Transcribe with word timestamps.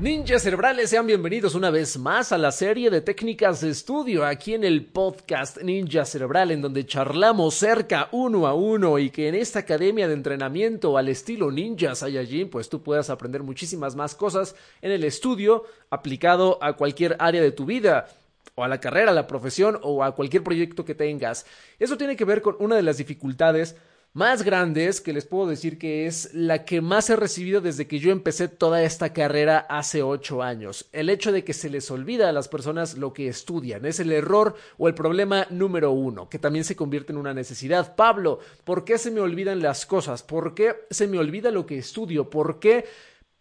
Ninjas 0.00 0.44
cerebrales, 0.44 0.88
sean 0.88 1.06
bienvenidos 1.06 1.54
una 1.54 1.68
vez 1.68 1.98
más 1.98 2.32
a 2.32 2.38
la 2.38 2.52
serie 2.52 2.88
de 2.88 3.02
técnicas 3.02 3.60
de 3.60 3.68
estudio 3.68 4.24
aquí 4.24 4.54
en 4.54 4.64
el 4.64 4.86
podcast 4.86 5.60
Ninja 5.60 6.06
Cerebral, 6.06 6.50
en 6.50 6.62
donde 6.62 6.86
charlamos 6.86 7.56
cerca 7.56 8.08
uno 8.12 8.46
a 8.46 8.54
uno 8.54 8.98
y 8.98 9.10
que 9.10 9.28
en 9.28 9.34
esta 9.34 9.58
academia 9.58 10.08
de 10.08 10.14
entrenamiento 10.14 10.96
al 10.96 11.10
estilo 11.10 11.50
Ninja 11.50 11.94
Saiyajin, 11.94 12.48
pues 12.48 12.70
tú 12.70 12.82
puedas 12.82 13.10
aprender 13.10 13.42
muchísimas 13.42 13.94
más 13.94 14.14
cosas 14.14 14.56
en 14.80 14.90
el 14.90 15.04
estudio 15.04 15.64
aplicado 15.90 16.58
a 16.62 16.72
cualquier 16.72 17.16
área 17.18 17.42
de 17.42 17.52
tu 17.52 17.66
vida 17.66 18.06
o 18.54 18.64
a 18.64 18.68
la 18.68 18.80
carrera, 18.80 19.10
a 19.10 19.14
la 19.14 19.26
profesión 19.26 19.78
o 19.82 20.02
a 20.02 20.14
cualquier 20.14 20.42
proyecto 20.42 20.82
que 20.82 20.94
tengas. 20.94 21.44
Eso 21.78 21.98
tiene 21.98 22.16
que 22.16 22.24
ver 22.24 22.40
con 22.40 22.56
una 22.58 22.74
de 22.74 22.82
las 22.82 22.96
dificultades 22.96 23.76
más 24.12 24.42
grandes 24.42 25.00
que 25.00 25.12
les 25.12 25.24
puedo 25.24 25.48
decir 25.48 25.78
que 25.78 26.06
es 26.06 26.34
la 26.34 26.64
que 26.64 26.80
más 26.80 27.08
he 27.10 27.16
recibido 27.16 27.60
desde 27.60 27.86
que 27.86 28.00
yo 28.00 28.10
empecé 28.10 28.48
toda 28.48 28.82
esta 28.82 29.12
carrera 29.12 29.58
hace 29.58 30.02
ocho 30.02 30.42
años. 30.42 30.88
El 30.92 31.10
hecho 31.10 31.30
de 31.30 31.44
que 31.44 31.52
se 31.52 31.70
les 31.70 31.90
olvida 31.92 32.28
a 32.28 32.32
las 32.32 32.48
personas 32.48 32.98
lo 32.98 33.12
que 33.12 33.28
estudian 33.28 33.86
es 33.86 34.00
el 34.00 34.10
error 34.10 34.56
o 34.78 34.88
el 34.88 34.94
problema 34.94 35.46
número 35.50 35.92
uno, 35.92 36.28
que 36.28 36.40
también 36.40 36.64
se 36.64 36.74
convierte 36.74 37.12
en 37.12 37.18
una 37.18 37.34
necesidad. 37.34 37.94
Pablo, 37.94 38.40
¿por 38.64 38.84
qué 38.84 38.98
se 38.98 39.12
me 39.12 39.20
olvidan 39.20 39.62
las 39.62 39.86
cosas? 39.86 40.24
¿Por 40.24 40.54
qué 40.54 40.74
se 40.90 41.06
me 41.06 41.18
olvida 41.18 41.52
lo 41.52 41.64
que 41.64 41.78
estudio? 41.78 42.30
¿Por 42.30 42.58
qué 42.58 42.86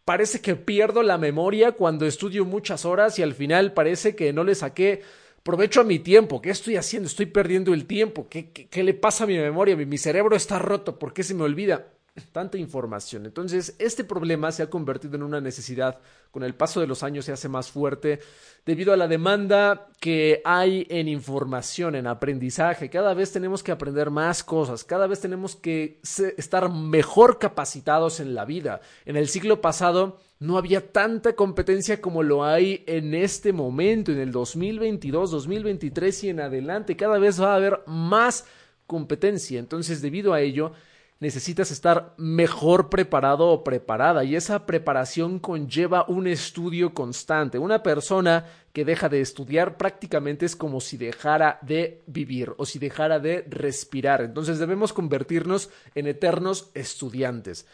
parece 0.05 0.39
que 0.39 0.55
pierdo 0.55 1.01
la 1.01 1.17
memoria 1.17 1.71
cuando 1.71 2.05
estudio 2.05 2.45
muchas 2.45 2.85
horas 2.85 3.17
y 3.17 3.23
al 3.23 3.33
final 3.33 3.73
parece 3.73 4.15
que 4.15 4.33
no 4.33 4.43
le 4.43 4.53
saqué 4.53 5.01
Aprovecho 5.39 5.81
a 5.81 5.83
mi 5.83 5.99
tiempo. 5.99 6.41
¿Qué 6.41 6.49
estoy 6.49 6.75
haciendo? 6.75 7.07
Estoy 7.07 7.25
perdiendo 7.25 7.73
el 7.73 7.85
tiempo. 7.85 8.27
¿Qué, 8.29 8.51
qué, 8.51 8.83
le 8.83 8.93
pasa 8.93 9.23
a 9.23 9.27
mi 9.27 9.37
memoria? 9.37 9.75
Mi, 9.75 9.85
mi 9.85 9.97
cerebro 9.97 10.35
está 10.35 10.59
roto. 10.59 10.99
¿Por 10.99 11.13
qué 11.13 11.23
se 11.23 11.33
me 11.33 11.43
olvida? 11.43 11.87
tanta 12.31 12.57
información. 12.57 13.25
Entonces, 13.25 13.75
este 13.79 14.03
problema 14.03 14.51
se 14.51 14.63
ha 14.63 14.69
convertido 14.69 15.15
en 15.15 15.23
una 15.23 15.41
necesidad. 15.41 15.99
Con 16.31 16.43
el 16.43 16.55
paso 16.55 16.79
de 16.79 16.87
los 16.87 17.03
años 17.03 17.25
se 17.25 17.31
hace 17.31 17.49
más 17.49 17.71
fuerte 17.71 18.19
debido 18.65 18.93
a 18.93 18.97
la 18.97 19.07
demanda 19.07 19.87
que 19.99 20.41
hay 20.45 20.85
en 20.89 21.07
información, 21.07 21.95
en 21.95 22.07
aprendizaje. 22.07 22.89
Cada 22.89 23.13
vez 23.13 23.31
tenemos 23.31 23.63
que 23.63 23.71
aprender 23.71 24.11
más 24.11 24.43
cosas, 24.43 24.83
cada 24.83 25.07
vez 25.07 25.21
tenemos 25.21 25.55
que 25.55 25.99
estar 26.37 26.71
mejor 26.71 27.39
capacitados 27.39 28.19
en 28.19 28.35
la 28.35 28.45
vida. 28.45 28.81
En 29.05 29.15
el 29.15 29.27
siglo 29.27 29.61
pasado 29.61 30.19
no 30.39 30.57
había 30.57 30.91
tanta 30.91 31.33
competencia 31.33 31.99
como 31.99 32.23
lo 32.23 32.45
hay 32.45 32.83
en 32.87 33.13
este 33.13 33.51
momento, 33.51 34.11
en 34.11 34.19
el 34.19 34.31
2022, 34.31 35.31
2023 35.31 36.23
y 36.23 36.29
en 36.29 36.39
adelante. 36.39 36.95
Cada 36.95 37.19
vez 37.19 37.41
va 37.41 37.51
a 37.51 37.57
haber 37.57 37.81
más 37.85 38.45
competencia. 38.87 39.59
Entonces, 39.59 40.01
debido 40.01 40.33
a 40.33 40.39
ello, 40.39 40.71
necesitas 41.19 41.71
estar 41.71 42.13
mejor 42.17 42.89
preparado 42.89 43.49
o 43.49 43.65
preparada 43.65 44.23
y 44.23 44.37
esa 44.37 44.65
preparación 44.65 45.39
conlleva 45.39 46.05
un 46.07 46.25
estudio 46.25 46.93
constante. 46.93 47.59
Una 47.59 47.83
persona 47.83 48.45
que 48.71 48.85
deja 48.85 49.09
de 49.09 49.19
estudiar 49.19 49.75
prácticamente 49.77 50.45
es 50.45 50.55
como 50.55 50.79
si 50.79 50.95
dejara 50.95 51.59
de 51.61 52.01
vivir 52.07 52.53
o 52.55 52.65
si 52.65 52.79
dejara 52.79 53.19
de 53.19 53.45
respirar. 53.49 54.21
Entonces 54.21 54.57
debemos 54.57 54.93
convertirnos 54.93 55.69
en 55.95 56.07
eternos 56.07 56.71
estudiantes. 56.73 57.65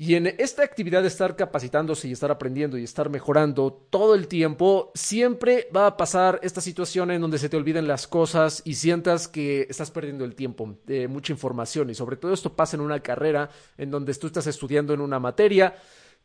Y 0.00 0.14
en 0.14 0.28
esta 0.28 0.62
actividad 0.62 1.02
de 1.02 1.08
estar 1.08 1.34
capacitándose 1.34 2.06
y 2.06 2.12
estar 2.12 2.30
aprendiendo 2.30 2.78
y 2.78 2.84
estar 2.84 3.10
mejorando 3.10 3.72
todo 3.90 4.14
el 4.14 4.28
tiempo, 4.28 4.92
siempre 4.94 5.68
va 5.74 5.88
a 5.88 5.96
pasar 5.96 6.38
esta 6.44 6.60
situación 6.60 7.10
en 7.10 7.20
donde 7.20 7.36
se 7.38 7.48
te 7.48 7.56
olviden 7.56 7.88
las 7.88 8.06
cosas 8.06 8.62
y 8.64 8.74
sientas 8.74 9.26
que 9.26 9.66
estás 9.68 9.90
perdiendo 9.90 10.24
el 10.24 10.36
tiempo 10.36 10.78
de 10.86 11.08
mucha 11.08 11.32
información. 11.32 11.90
Y 11.90 11.96
sobre 11.96 12.16
todo 12.16 12.32
esto 12.32 12.54
pasa 12.54 12.76
en 12.76 12.82
una 12.82 13.00
carrera 13.00 13.50
en 13.76 13.90
donde 13.90 14.14
tú 14.14 14.28
estás 14.28 14.46
estudiando 14.46 14.94
en 14.94 15.00
una 15.00 15.18
materia, 15.18 15.74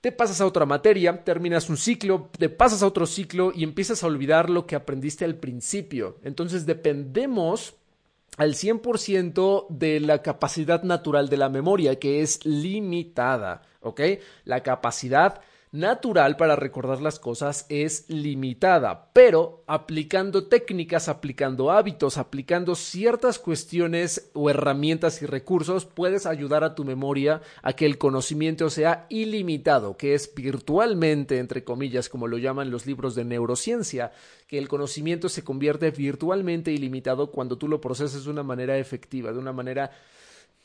te 0.02 0.12
pasas 0.12 0.40
a 0.40 0.46
otra 0.46 0.68
materia, 0.68 1.24
terminas 1.24 1.68
un 1.68 1.78
ciclo, 1.78 2.30
te 2.38 2.50
pasas 2.50 2.84
a 2.84 2.88
otro 2.88 3.08
ciclo 3.08 3.52
y 3.56 3.64
empiezas 3.64 4.04
a 4.04 4.08
olvidar 4.08 4.52
lo 4.52 4.68
que 4.68 4.76
aprendiste 4.76 5.26
al 5.26 5.36
principio. 5.36 6.20
Entonces 6.24 6.68
dependemos 6.68 7.74
al 8.38 8.54
100% 8.54 9.68
de 9.70 10.00
la 10.00 10.22
capacidad 10.22 10.84
natural 10.84 11.30
de 11.30 11.38
la 11.38 11.50
memoria, 11.50 12.00
que 12.00 12.22
es 12.22 12.46
limitada, 12.46 13.62
¿ok? 13.82 14.02
La 14.46 14.64
capacidad 14.64 15.42
natural 15.74 16.38
para 16.38 16.56
recordar 16.56 17.02
las 17.02 17.20
cosas 17.20 17.66
es 17.68 18.06
limitada, 18.08 19.10
pero 19.12 19.64
aplicando 19.66 20.46
técnicas, 20.46 21.10
aplicando 21.10 21.72
hábitos, 21.72 22.20
aplicando 22.20 22.76
ciertas 22.76 23.40
cuestiones 23.40 24.30
o 24.34 24.52
herramientas 24.52 25.24
y 25.24 25.26
recursos, 25.26 25.86
puedes 25.88 26.28
ayudar 26.28 26.64
a 26.64 26.76
tu 26.76 26.86
memoria 26.86 27.42
a 27.64 27.74
que 27.74 27.88
el 27.88 27.98
conocimiento 27.98 28.70
sea 28.70 29.08
ilimitado, 29.10 29.98
que 29.98 30.14
es 30.14 30.34
virtualmente, 30.36 31.40
entre 31.40 31.64
comillas, 31.64 32.08
como 32.08 32.28
lo 32.28 32.38
llaman 32.38 32.70
los 32.70 32.86
libros 32.86 33.16
de 33.16 33.26
neurociencia, 33.26 34.12
que 34.48 34.60
el 34.60 34.68
conocimiento 34.68 35.28
se 35.28 35.44
convierte 35.44 35.90
virtualmente 35.90 36.72
ilimitado 36.72 37.32
cuando 37.32 37.58
tú 37.58 37.68
lo 37.68 37.82
procesas 37.82 38.26
de 38.26 38.30
una 38.30 38.44
manera 38.44 38.78
efectiva, 38.78 39.32
de 39.32 39.40
una 39.40 39.54
manera 39.54 39.90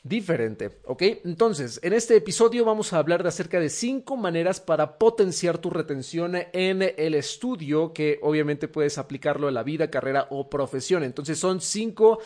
diferente, 0.03 0.79
¿ok? 0.85 1.01
Entonces, 1.25 1.79
en 1.83 1.93
este 1.93 2.15
episodio 2.15 2.63
vamos 2.63 2.93
a 2.93 2.99
hablar 2.99 3.21
de 3.21 3.29
acerca 3.29 3.59
de 3.59 3.69
cinco 3.69 4.15
maneras 4.15 4.61
para 4.61 4.97
potenciar 4.97 5.57
tu 5.57 5.69
retención 5.69 6.35
en 6.53 6.81
el 6.81 7.15
estudio, 7.15 7.91
que 7.93 8.19
obviamente 8.21 8.67
puedes 8.67 8.97
aplicarlo 8.97 9.47
a 9.47 9.51
la 9.51 9.63
vida, 9.63 9.91
carrera 9.91 10.27
o 10.29 10.49
profesión. 10.49 11.03
Entonces, 11.03 11.37
son 11.37 11.59
cinco, 11.59 12.19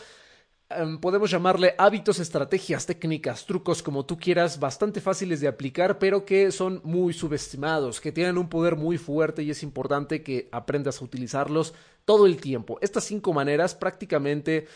em, 0.70 0.98
podemos 0.98 1.30
llamarle 1.32 1.74
hábitos, 1.76 2.20
estrategias, 2.20 2.86
técnicas, 2.86 3.44
trucos, 3.44 3.82
como 3.82 4.06
tú 4.06 4.18
quieras, 4.18 4.60
bastante 4.60 5.00
fáciles 5.00 5.40
de 5.40 5.48
aplicar, 5.48 5.98
pero 5.98 6.24
que 6.24 6.52
son 6.52 6.80
muy 6.84 7.12
subestimados, 7.12 8.00
que 8.00 8.12
tienen 8.12 8.38
un 8.38 8.48
poder 8.48 8.76
muy 8.76 8.98
fuerte 8.98 9.42
y 9.42 9.50
es 9.50 9.64
importante 9.64 10.22
que 10.22 10.48
aprendas 10.52 11.00
a 11.00 11.04
utilizarlos 11.04 11.74
todo 12.04 12.26
el 12.26 12.36
tiempo. 12.40 12.78
Estas 12.80 13.04
cinco 13.04 13.32
maneras 13.32 13.74
prácticamente 13.74 14.68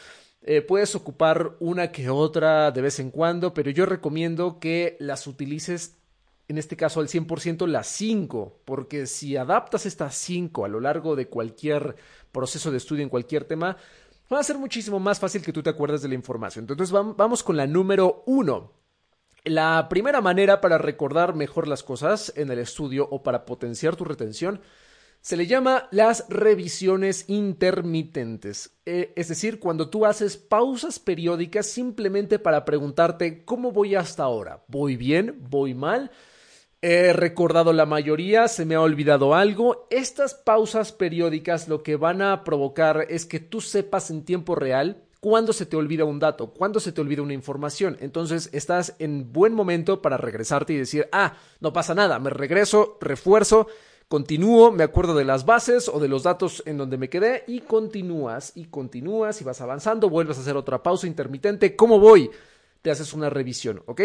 eh, 0.42 0.62
puedes 0.62 0.94
ocupar 0.94 1.56
una 1.60 1.90
que 1.90 2.08
otra 2.08 2.70
de 2.70 2.80
vez 2.80 3.00
en 3.00 3.10
cuando, 3.10 3.52
pero 3.54 3.70
yo 3.70 3.86
recomiendo 3.86 4.60
que 4.60 4.96
las 5.00 5.26
utilices, 5.26 5.98
en 6.46 6.58
este 6.58 6.76
caso 6.76 7.00
al 7.00 7.08
100% 7.08 7.66
las 7.66 7.88
5, 7.88 8.60
porque 8.64 9.06
si 9.06 9.36
adaptas 9.36 9.84
estas 9.84 10.14
5 10.14 10.64
a 10.64 10.68
lo 10.68 10.80
largo 10.80 11.16
de 11.16 11.28
cualquier 11.28 11.96
proceso 12.32 12.70
de 12.70 12.76
estudio 12.76 13.02
en 13.02 13.08
cualquier 13.08 13.44
tema, 13.44 13.76
va 14.32 14.38
a 14.38 14.44
ser 14.44 14.58
muchísimo 14.58 15.00
más 15.00 15.18
fácil 15.18 15.42
que 15.42 15.52
tú 15.52 15.62
te 15.62 15.70
acuerdes 15.70 16.02
de 16.02 16.08
la 16.08 16.14
información. 16.14 16.64
Entonces 16.64 16.92
vamos 16.92 17.42
con 17.42 17.56
la 17.56 17.66
número 17.66 18.22
1. 18.26 18.72
La 19.44 19.88
primera 19.88 20.20
manera 20.20 20.60
para 20.60 20.78
recordar 20.78 21.34
mejor 21.34 21.68
las 21.68 21.82
cosas 21.82 22.32
en 22.36 22.50
el 22.50 22.58
estudio 22.58 23.08
o 23.10 23.22
para 23.22 23.44
potenciar 23.44 23.96
tu 23.96 24.04
retención 24.04 24.60
se 25.20 25.36
le 25.36 25.46
llama 25.46 25.88
las 25.90 26.26
revisiones 26.28 27.24
intermitentes, 27.28 28.78
eh, 28.86 29.12
es 29.16 29.28
decir, 29.28 29.58
cuando 29.58 29.90
tú 29.90 30.06
haces 30.06 30.36
pausas 30.36 30.98
periódicas 30.98 31.66
simplemente 31.66 32.38
para 32.38 32.64
preguntarte 32.64 33.44
cómo 33.44 33.72
voy 33.72 33.94
hasta 33.94 34.22
ahora, 34.22 34.64
¿voy 34.68 34.96
bien? 34.96 35.36
¿Voy 35.50 35.74
mal? 35.74 36.10
He 36.80 37.12
recordado 37.12 37.72
la 37.72 37.86
mayoría, 37.86 38.46
se 38.46 38.64
me 38.64 38.76
ha 38.76 38.80
olvidado 38.80 39.34
algo. 39.34 39.88
Estas 39.90 40.34
pausas 40.34 40.92
periódicas 40.92 41.66
lo 41.66 41.82
que 41.82 41.96
van 41.96 42.22
a 42.22 42.44
provocar 42.44 43.06
es 43.08 43.26
que 43.26 43.40
tú 43.40 43.60
sepas 43.60 44.10
en 44.10 44.24
tiempo 44.24 44.54
real 44.54 45.02
cuándo 45.20 45.52
se 45.52 45.66
te 45.66 45.76
olvida 45.76 46.04
un 46.04 46.20
dato, 46.20 46.52
cuándo 46.52 46.78
se 46.78 46.92
te 46.92 47.00
olvida 47.00 47.22
una 47.22 47.34
información. 47.34 47.96
Entonces 48.00 48.48
estás 48.52 48.94
en 49.00 49.32
buen 49.32 49.54
momento 49.54 50.00
para 50.00 50.18
regresarte 50.18 50.72
y 50.72 50.78
decir, 50.78 51.08
ah, 51.10 51.36
no 51.58 51.72
pasa 51.72 51.96
nada, 51.96 52.20
me 52.20 52.30
regreso, 52.30 52.96
refuerzo 53.00 53.66
continúo, 54.08 54.72
me 54.72 54.84
acuerdo 54.84 55.14
de 55.14 55.24
las 55.24 55.44
bases 55.44 55.88
o 55.88 56.00
de 56.00 56.08
los 56.08 56.22
datos 56.22 56.62
en 56.66 56.78
donde 56.78 56.96
me 56.96 57.10
quedé 57.10 57.44
y 57.46 57.60
continúas 57.60 58.52
y 58.54 58.64
continúas 58.66 59.40
y 59.40 59.44
vas 59.44 59.60
avanzando, 59.60 60.08
vuelves 60.08 60.38
a 60.38 60.40
hacer 60.40 60.56
otra 60.56 60.82
pausa 60.82 61.06
intermitente. 61.06 61.76
¿Cómo 61.76 62.00
voy? 62.00 62.30
Te 62.80 62.90
haces 62.90 63.12
una 63.12 63.28
revisión, 63.28 63.82
¿ok? 63.86 64.00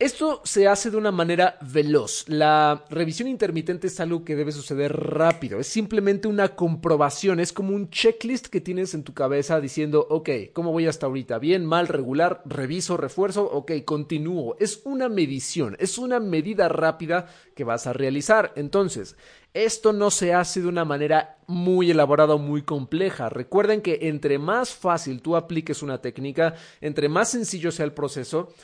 Esto 0.00 0.40
se 0.44 0.66
hace 0.66 0.90
de 0.90 0.96
una 0.96 1.10
manera 1.10 1.58
veloz. 1.60 2.26
La 2.26 2.86
revisión 2.88 3.28
intermitente 3.28 3.88
es 3.88 4.00
algo 4.00 4.24
que 4.24 4.34
debe 4.34 4.50
suceder 4.50 4.96
rápido. 4.96 5.60
Es 5.60 5.66
simplemente 5.66 6.26
una 6.26 6.56
comprobación. 6.56 7.38
Es 7.38 7.52
como 7.52 7.74
un 7.74 7.90
checklist 7.90 8.46
que 8.46 8.62
tienes 8.62 8.94
en 8.94 9.04
tu 9.04 9.12
cabeza 9.12 9.60
diciendo, 9.60 10.06
ok, 10.08 10.30
¿cómo 10.54 10.72
voy 10.72 10.86
hasta 10.86 11.04
ahorita? 11.04 11.38
Bien, 11.38 11.66
mal, 11.66 11.86
regular, 11.86 12.40
reviso, 12.46 12.96
refuerzo, 12.96 13.44
ok, 13.44 13.72
continúo. 13.84 14.56
Es 14.58 14.80
una 14.84 15.10
medición, 15.10 15.76
es 15.78 15.98
una 15.98 16.18
medida 16.18 16.70
rápida 16.70 17.26
que 17.54 17.64
vas 17.64 17.86
a 17.86 17.92
realizar. 17.92 18.54
Entonces, 18.56 19.18
esto 19.52 19.92
no 19.92 20.10
se 20.10 20.32
hace 20.32 20.62
de 20.62 20.68
una 20.68 20.86
manera 20.86 21.36
muy 21.46 21.90
elaborada 21.90 22.36
o 22.36 22.38
muy 22.38 22.62
compleja. 22.62 23.28
Recuerden 23.28 23.82
que 23.82 23.98
entre 24.08 24.38
más 24.38 24.72
fácil 24.72 25.20
tú 25.20 25.36
apliques 25.36 25.82
una 25.82 26.00
técnica, 26.00 26.54
entre 26.80 27.10
más 27.10 27.30
sencillo 27.30 27.70
sea 27.70 27.84
el 27.84 27.92
proceso, 27.92 28.54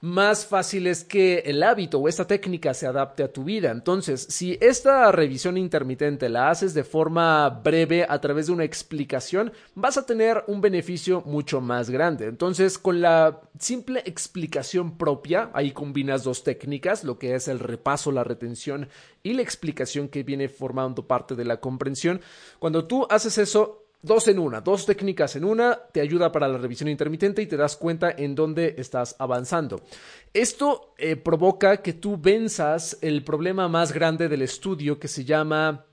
más 0.00 0.46
fácil 0.46 0.86
es 0.86 1.04
que 1.04 1.40
el 1.40 1.62
hábito 1.62 1.98
o 1.98 2.08
esta 2.08 2.26
técnica 2.26 2.72
se 2.72 2.86
adapte 2.86 3.22
a 3.22 3.32
tu 3.32 3.44
vida. 3.44 3.70
Entonces, 3.70 4.26
si 4.30 4.56
esta 4.60 5.12
revisión 5.12 5.58
intermitente 5.58 6.30
la 6.30 6.48
haces 6.48 6.72
de 6.72 6.84
forma 6.84 7.48
breve 7.50 8.06
a 8.08 8.18
través 8.18 8.46
de 8.46 8.52
una 8.52 8.64
explicación, 8.64 9.52
vas 9.74 9.98
a 9.98 10.06
tener 10.06 10.42
un 10.46 10.62
beneficio 10.62 11.22
mucho 11.26 11.60
más 11.60 11.90
grande. 11.90 12.26
Entonces, 12.26 12.78
con 12.78 13.02
la 13.02 13.40
simple 13.58 14.02
explicación 14.06 14.96
propia, 14.96 15.50
ahí 15.52 15.72
combinas 15.72 16.24
dos 16.24 16.44
técnicas, 16.44 17.04
lo 17.04 17.18
que 17.18 17.34
es 17.34 17.48
el 17.48 17.58
repaso, 17.58 18.10
la 18.10 18.24
retención 18.24 18.88
y 19.22 19.34
la 19.34 19.42
explicación 19.42 20.08
que 20.08 20.22
viene 20.22 20.48
formando 20.48 21.06
parte 21.06 21.34
de 21.34 21.44
la 21.44 21.60
comprensión. 21.60 22.22
Cuando 22.58 22.86
tú 22.86 23.06
haces 23.10 23.36
eso, 23.36 23.79
Dos 24.02 24.28
en 24.28 24.38
una, 24.38 24.62
dos 24.62 24.86
técnicas 24.86 25.36
en 25.36 25.44
una, 25.44 25.78
te 25.92 26.00
ayuda 26.00 26.32
para 26.32 26.48
la 26.48 26.56
revisión 26.56 26.88
intermitente 26.88 27.42
y 27.42 27.46
te 27.46 27.58
das 27.58 27.76
cuenta 27.76 28.10
en 28.10 28.34
dónde 28.34 28.76
estás 28.78 29.14
avanzando. 29.18 29.82
Esto 30.32 30.94
eh, 30.96 31.16
provoca 31.16 31.82
que 31.82 31.92
tú 31.92 32.16
venzas 32.16 32.96
el 33.02 33.22
problema 33.24 33.68
más 33.68 33.92
grande 33.92 34.30
del 34.30 34.40
estudio 34.40 34.98
que 34.98 35.08
se 35.08 35.26
llama 35.26 35.84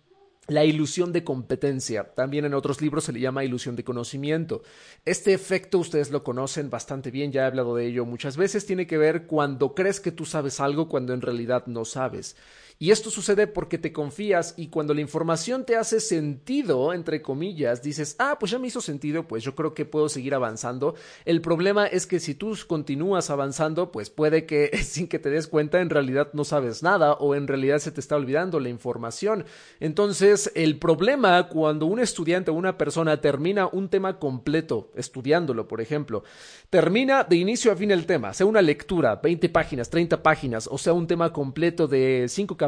la 0.47 0.63
ilusión 0.63 1.11
de 1.11 1.25
competencia. 1.25 2.05
También 2.15 2.45
en 2.45 2.53
otros 2.53 2.81
libros 2.81 3.03
se 3.03 3.11
le 3.11 3.19
llama 3.19 3.43
ilusión 3.43 3.75
de 3.75 3.83
conocimiento. 3.83 4.63
Este 5.03 5.33
efecto 5.33 5.77
ustedes 5.77 6.09
lo 6.09 6.23
conocen 6.23 6.69
bastante 6.69 7.11
bien, 7.11 7.33
ya 7.33 7.41
he 7.41 7.45
hablado 7.47 7.75
de 7.75 7.87
ello 7.87 8.05
muchas 8.05 8.37
veces, 8.37 8.65
tiene 8.65 8.87
que 8.87 8.97
ver 8.97 9.27
cuando 9.27 9.75
crees 9.75 9.99
que 9.99 10.13
tú 10.13 10.25
sabes 10.25 10.61
algo 10.61 10.87
cuando 10.87 11.13
en 11.13 11.21
realidad 11.21 11.63
no 11.67 11.83
sabes. 11.83 12.37
Y 12.79 12.91
esto 12.91 13.09
sucede 13.09 13.47
porque 13.47 13.79
te 13.79 13.91
confías 13.91 14.53
y 14.55 14.67
cuando 14.67 14.93
la 14.93 15.01
información 15.01 15.65
te 15.65 15.75
hace 15.75 15.99
sentido, 15.99 16.93
entre 16.93 17.23
comillas, 17.23 17.81
dices, 17.81 18.15
ah, 18.19 18.37
pues 18.39 18.51
ya 18.51 18.59
me 18.59 18.67
hizo 18.67 18.81
sentido, 18.81 19.27
pues 19.27 19.43
yo 19.43 19.55
creo 19.55 19.73
que 19.73 19.83
puedo 19.83 20.09
seguir 20.09 20.35
avanzando. 20.35 20.93
El 21.25 21.41
problema 21.41 21.87
es 21.87 22.05
que 22.05 22.19
si 22.19 22.35
tú 22.35 22.55
continúas 22.67 23.31
avanzando, 23.31 23.91
pues 23.91 24.11
puede 24.11 24.45
que 24.45 24.77
sin 24.83 25.07
que 25.07 25.17
te 25.17 25.31
des 25.31 25.47
cuenta 25.47 25.81
en 25.81 25.89
realidad 25.89 26.29
no 26.33 26.43
sabes 26.43 26.83
nada 26.83 27.13
o 27.13 27.33
en 27.33 27.47
realidad 27.47 27.79
se 27.79 27.91
te 27.91 27.99
está 27.99 28.15
olvidando 28.15 28.59
la 28.59 28.69
información. 28.69 29.45
Entonces, 29.79 30.51
el 30.53 30.77
problema 30.77 31.47
cuando 31.47 31.87
un 31.87 31.99
estudiante 31.99 32.51
o 32.51 32.53
una 32.53 32.77
persona 32.77 33.19
termina 33.21 33.67
un 33.71 33.89
tema 33.89 34.19
completo, 34.19 34.91
estudiándolo, 34.95 35.67
por 35.67 35.81
ejemplo, 35.81 36.23
termina 36.69 37.23
de 37.23 37.37
inicio 37.37 37.71
a 37.71 37.75
fin 37.75 37.89
el 37.89 38.05
tema, 38.05 38.35
sea 38.35 38.45
una 38.45 38.61
lectura, 38.61 39.15
20 39.15 39.49
páginas, 39.49 39.89
30 39.89 40.21
páginas, 40.21 40.69
o 40.71 40.77
sea 40.77 40.93
un 40.93 41.07
tema 41.07 41.33
completo 41.33 41.87
de 41.87 42.27
5 42.29 42.55
capítulos 42.55 42.66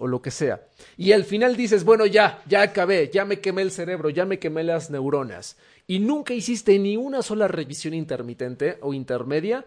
o 0.00 0.06
lo 0.06 0.22
que 0.22 0.30
sea. 0.30 0.66
Y 0.96 1.12
al 1.12 1.24
final 1.24 1.56
dices, 1.56 1.84
bueno, 1.84 2.06
ya, 2.06 2.42
ya 2.46 2.62
acabé, 2.62 3.10
ya 3.12 3.24
me 3.24 3.40
quemé 3.40 3.62
el 3.62 3.70
cerebro, 3.70 4.10
ya 4.10 4.24
me 4.24 4.38
quemé 4.38 4.64
las 4.64 4.90
neuronas. 4.90 5.56
Y 5.86 5.98
nunca 5.98 6.34
hiciste 6.34 6.78
ni 6.78 6.96
una 6.96 7.22
sola 7.22 7.48
revisión 7.48 7.94
intermitente 7.94 8.78
o 8.80 8.94
intermedia, 8.94 9.64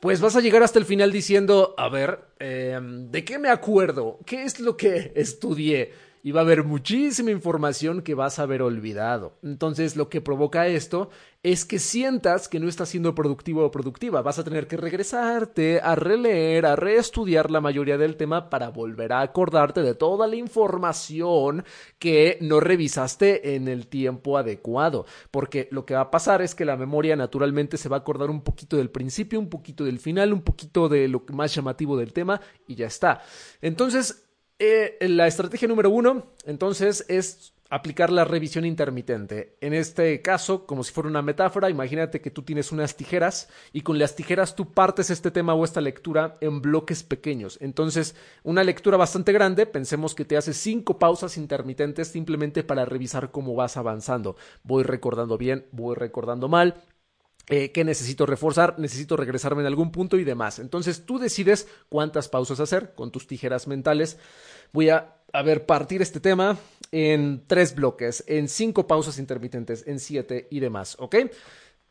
pues 0.00 0.20
vas 0.20 0.36
a 0.36 0.40
llegar 0.40 0.62
hasta 0.62 0.78
el 0.78 0.84
final 0.84 1.10
diciendo, 1.10 1.74
a 1.78 1.88
ver, 1.88 2.20
em, 2.38 3.10
¿de 3.10 3.24
qué 3.24 3.38
me 3.38 3.48
acuerdo? 3.48 4.18
¿Qué 4.26 4.44
es 4.44 4.60
lo 4.60 4.76
que 4.76 5.12
estudié? 5.16 5.92
Y 6.26 6.32
va 6.32 6.40
a 6.40 6.42
haber 6.42 6.64
muchísima 6.64 7.30
información 7.30 8.02
que 8.02 8.16
vas 8.16 8.40
a 8.40 8.42
haber 8.42 8.60
olvidado. 8.60 9.38
Entonces, 9.44 9.94
lo 9.94 10.08
que 10.08 10.20
provoca 10.20 10.66
esto 10.66 11.08
es 11.44 11.64
que 11.64 11.78
sientas 11.78 12.48
que 12.48 12.58
no 12.58 12.68
estás 12.68 12.88
siendo 12.88 13.14
productivo 13.14 13.64
o 13.64 13.70
productiva. 13.70 14.22
Vas 14.22 14.40
a 14.40 14.42
tener 14.42 14.66
que 14.66 14.76
regresarte 14.76 15.80
a 15.80 15.94
releer, 15.94 16.66
a 16.66 16.74
reestudiar 16.74 17.52
la 17.52 17.60
mayoría 17.60 17.96
del 17.96 18.16
tema 18.16 18.50
para 18.50 18.70
volver 18.70 19.12
a 19.12 19.20
acordarte 19.20 19.82
de 19.82 19.94
toda 19.94 20.26
la 20.26 20.34
información 20.34 21.64
que 22.00 22.38
no 22.40 22.58
revisaste 22.58 23.54
en 23.54 23.68
el 23.68 23.86
tiempo 23.86 24.36
adecuado. 24.36 25.06
Porque 25.30 25.68
lo 25.70 25.86
que 25.86 25.94
va 25.94 26.00
a 26.00 26.10
pasar 26.10 26.42
es 26.42 26.56
que 26.56 26.64
la 26.64 26.76
memoria 26.76 27.14
naturalmente 27.14 27.76
se 27.76 27.88
va 27.88 27.98
a 27.98 28.00
acordar 28.00 28.30
un 28.30 28.40
poquito 28.40 28.76
del 28.78 28.90
principio, 28.90 29.38
un 29.38 29.48
poquito 29.48 29.84
del 29.84 30.00
final, 30.00 30.32
un 30.32 30.42
poquito 30.42 30.88
de 30.88 31.06
lo 31.06 31.22
más 31.32 31.54
llamativo 31.54 31.96
del 31.96 32.12
tema 32.12 32.40
y 32.66 32.74
ya 32.74 32.88
está. 32.88 33.22
Entonces, 33.62 34.25
eh, 34.58 34.96
la 35.00 35.26
estrategia 35.26 35.68
número 35.68 35.90
uno, 35.90 36.26
entonces, 36.44 37.04
es 37.08 37.52
aplicar 37.68 38.10
la 38.10 38.24
revisión 38.24 38.64
intermitente. 38.64 39.56
En 39.60 39.74
este 39.74 40.22
caso, 40.22 40.66
como 40.66 40.84
si 40.84 40.92
fuera 40.92 41.08
una 41.08 41.22
metáfora, 41.22 41.70
imagínate 41.70 42.20
que 42.20 42.30
tú 42.30 42.42
tienes 42.42 42.72
unas 42.72 42.96
tijeras 42.96 43.48
y 43.72 43.80
con 43.80 43.98
las 43.98 44.14
tijeras 44.14 44.54
tú 44.54 44.72
partes 44.72 45.10
este 45.10 45.30
tema 45.30 45.54
o 45.54 45.64
esta 45.64 45.80
lectura 45.80 46.38
en 46.40 46.62
bloques 46.62 47.02
pequeños. 47.02 47.58
Entonces, 47.60 48.14
una 48.44 48.62
lectura 48.62 48.96
bastante 48.96 49.32
grande, 49.32 49.66
pensemos 49.66 50.14
que 50.14 50.24
te 50.24 50.36
hace 50.36 50.52
cinco 50.52 50.98
pausas 50.98 51.36
intermitentes 51.36 52.08
simplemente 52.08 52.62
para 52.62 52.84
revisar 52.84 53.30
cómo 53.30 53.54
vas 53.54 53.76
avanzando. 53.76 54.36
Voy 54.62 54.84
recordando 54.84 55.36
bien, 55.36 55.66
voy 55.72 55.96
recordando 55.96 56.48
mal, 56.48 56.76
eh, 57.48 57.70
qué 57.70 57.84
necesito 57.84 58.26
reforzar, 58.26 58.78
necesito 58.78 59.16
regresarme 59.16 59.62
en 59.62 59.68
algún 59.68 59.92
punto 59.92 60.16
y 60.16 60.24
demás. 60.24 60.58
Entonces 60.58 61.06
tú 61.06 61.18
decides 61.18 61.68
cuántas 61.88 62.28
pausas 62.28 62.58
hacer 62.58 62.94
con 62.94 63.12
tus 63.12 63.26
tijeras 63.26 63.68
mentales. 63.68 64.18
Voy 64.72 64.88
a, 64.88 65.16
a 65.32 65.42
ver, 65.42 65.64
partir 65.64 66.02
este 66.02 66.18
tema 66.18 66.58
en 66.90 67.44
tres 67.46 67.74
bloques, 67.74 68.24
en 68.26 68.48
cinco 68.48 68.86
pausas 68.86 69.18
intermitentes, 69.18 69.84
en 69.86 70.00
siete 70.00 70.48
y 70.50 70.60
demás, 70.60 70.96
¿ok? 70.98 71.16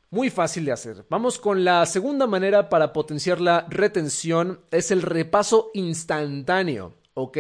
Muy 0.10 0.30
fácil 0.30 0.66
de 0.66 0.72
hacer. 0.72 1.06
Vamos 1.10 1.40
con 1.40 1.64
la 1.64 1.86
segunda 1.86 2.28
manera 2.28 2.70
para 2.70 2.94
potenciar 2.94 3.42
la 3.42 3.66
retención, 3.70 4.60
es 4.72 4.92
el 4.92 5.02
repaso 5.02 5.72
instantáneo. 5.74 6.94
¿Ok? 7.16 7.38